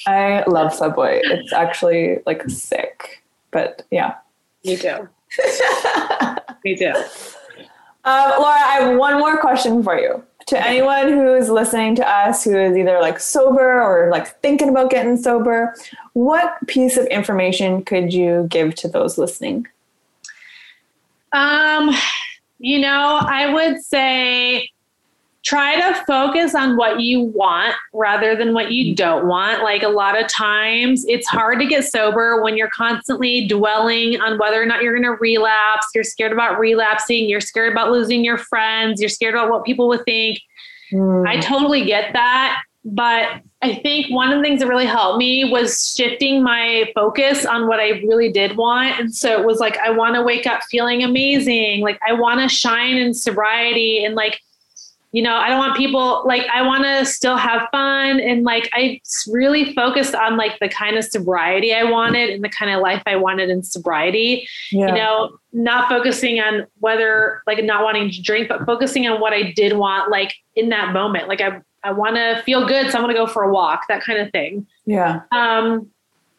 [0.06, 1.20] I love Subway.
[1.24, 3.22] It's actually like sick,
[3.52, 4.16] but yeah.
[4.64, 5.08] Me too.
[6.64, 6.92] Me too.
[8.04, 10.22] Um, Laura, I have one more question for you.
[10.46, 14.90] To anyone who's listening to us who is either like sober or like thinking about
[14.90, 15.74] getting sober,
[16.12, 19.66] what piece of information could you give to those listening?
[21.32, 21.90] Um,
[22.58, 24.70] you know, I would say
[25.46, 28.94] try to focus on what you want rather than what you mm-hmm.
[28.94, 29.62] don't want.
[29.62, 34.38] Like a lot of times it's hard to get sober when you're constantly dwelling on
[34.38, 35.86] whether or not you're going to relapse.
[35.94, 37.28] You're scared about relapsing.
[37.28, 39.00] You're scared about losing your friends.
[39.00, 40.40] You're scared about what people would think.
[40.92, 41.42] I mm.
[41.42, 42.62] totally get that.
[42.84, 47.44] But I think one of the things that really helped me was shifting my focus
[47.44, 49.00] on what I really did want.
[49.00, 51.80] And so it was like, I want to wake up feeling amazing.
[51.80, 54.04] Like, I want to shine in sobriety.
[54.04, 54.40] And like,
[55.16, 58.20] you know, I don't want people like, I want to still have fun.
[58.20, 59.00] And like, I
[59.32, 63.02] really focused on like the kind of sobriety I wanted and the kind of life
[63.06, 64.88] I wanted in sobriety yeah.
[64.88, 69.32] you know, not focusing on whether like not wanting to drink, but focusing on what
[69.32, 71.28] I did want, like in that moment.
[71.28, 73.88] Like I, I want to feel good, so I'm going to go for a walk,
[73.88, 74.66] that kind of thing.
[74.84, 75.22] yeah.
[75.32, 75.90] Um,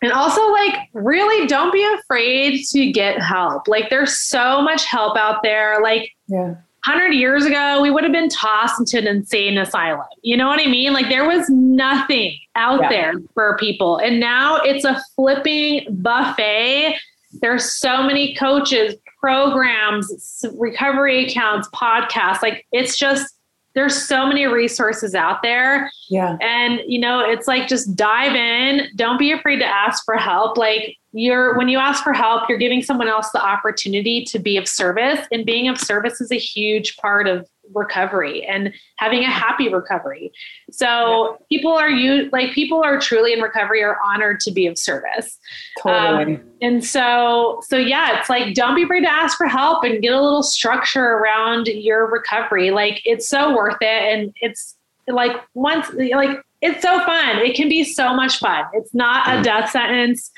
[0.03, 3.67] and also, like, really don't be afraid to get help.
[3.67, 5.81] Like, there's so much help out there.
[5.81, 6.57] Like, Yeah.
[6.87, 10.05] 100 years ago, we would have been tossed into an insane asylum.
[10.21, 10.93] You know what I mean?
[10.93, 12.89] Like, there was nothing out Yeah.
[12.89, 13.97] there for people.
[13.97, 16.95] And now it's a flipping buffet.
[17.41, 22.41] There's so many coaches, programs, recovery accounts, podcasts.
[22.41, 23.36] Like, it's just,
[23.77, 25.91] there's so many resources out there.
[26.09, 26.35] Yeah.
[26.41, 28.87] And, you know, it's like just dive in.
[28.95, 30.57] Don't be afraid to ask for help.
[30.57, 34.57] Like, you're, when you ask for help, you're giving someone else the opportunity to be
[34.57, 35.19] of service.
[35.31, 40.31] And being of service is a huge part of recovery and having a happy recovery.
[40.71, 44.77] So people are you like people are truly in recovery are honored to be of
[44.77, 45.37] service.
[45.81, 46.35] Totally.
[46.35, 50.01] Um, and so, so yeah, it's like don't be afraid to ask for help and
[50.01, 52.71] get a little structure around your recovery.
[52.71, 54.75] Like it's so worth it, and it's
[55.07, 57.37] like once like it's so fun.
[57.37, 58.65] It can be so much fun.
[58.73, 59.43] It's not a mm.
[59.43, 60.31] death sentence.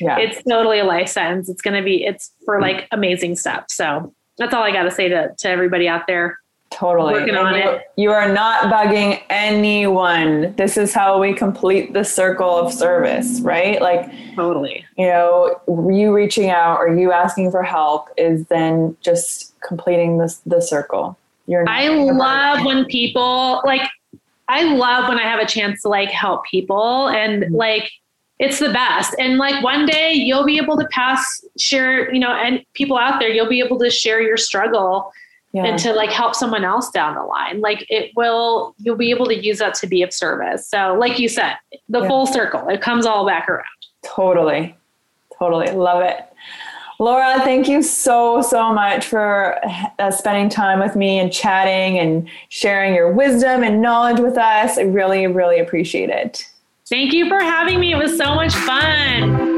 [0.00, 0.18] yeah.
[0.18, 1.48] It's totally a life sentence.
[1.48, 2.04] It's gonna be.
[2.04, 2.62] It's for mm.
[2.62, 3.64] like amazing stuff.
[3.68, 6.38] So that's all I got to say to to everybody out there.
[6.72, 7.14] Totally.
[7.14, 7.82] Working on you, it.
[7.96, 10.54] you are not bugging anyone.
[10.56, 13.80] This is how we complete the circle of service, right?
[13.80, 14.84] Like, Totally.
[14.96, 15.60] you know,
[15.90, 21.18] you reaching out or you asking for help is then just completing this the circle.
[21.46, 23.82] You're not I love when people like
[24.48, 27.54] I love when I have a chance to like help people and Mm-hmm.
[27.54, 27.90] like
[28.38, 29.14] it's the best.
[29.20, 33.20] And like one day you'll be able to pass share, you know, and people out
[33.20, 35.12] there, you'll be able to share your struggle
[35.52, 35.64] yeah.
[35.64, 37.60] and to like help someone else down the line.
[37.60, 40.66] Like it will you'll be able to use that to be of service.
[40.66, 41.54] So like you said,
[41.88, 42.08] the Yeah.
[42.08, 42.68] full circle.
[42.68, 43.64] It comes all back around.
[44.04, 44.76] Totally.
[45.38, 45.70] Totally.
[45.72, 46.18] Love it.
[46.98, 49.58] Laura, thank you so, so much for
[49.98, 54.78] uh, spending time with me and chatting and sharing your wisdom and knowledge with us.
[54.78, 56.48] I really, really appreciate it.
[56.88, 57.92] Thank you for having me.
[57.92, 59.51] It was so much fun.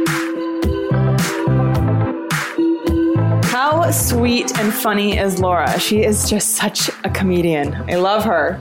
[3.74, 5.80] How sweet and funny is Laura?
[5.80, 7.74] She is just such a comedian.
[7.90, 8.60] I love her.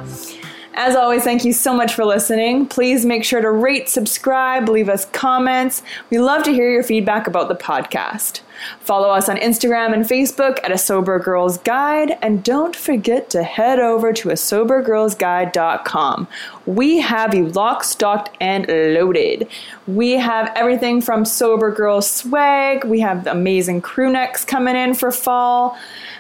[0.74, 2.66] As always, thank you so much for listening.
[2.66, 5.84] Please make sure to rate, subscribe, leave us comments.
[6.10, 8.42] We love to hear your feedback about the podcast.
[8.80, 13.44] Follow us on Instagram and Facebook at A Sober Girls Guide, and don't forget to
[13.44, 16.28] head over to a sobergirlsguide.com.
[16.66, 19.48] We have you locked, stocked, and loaded.
[19.88, 24.94] We have everything from Sober Girl swag, we have the amazing crew necks coming in
[24.94, 25.78] for fall,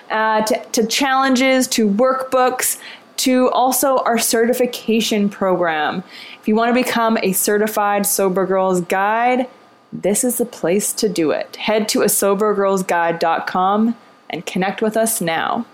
[0.10, 2.78] uh, to, to challenges, to workbooks,
[3.18, 6.04] to also our certification program.
[6.40, 9.48] If you want to become a certified Sober Girls Guide,
[9.94, 11.56] this is the place to do it.
[11.56, 13.96] Head to a sobergirlsguide.com
[14.30, 15.66] and connect with us now.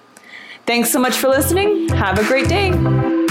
[0.65, 1.87] Thanks so much for listening.
[1.89, 3.27] Have a great day.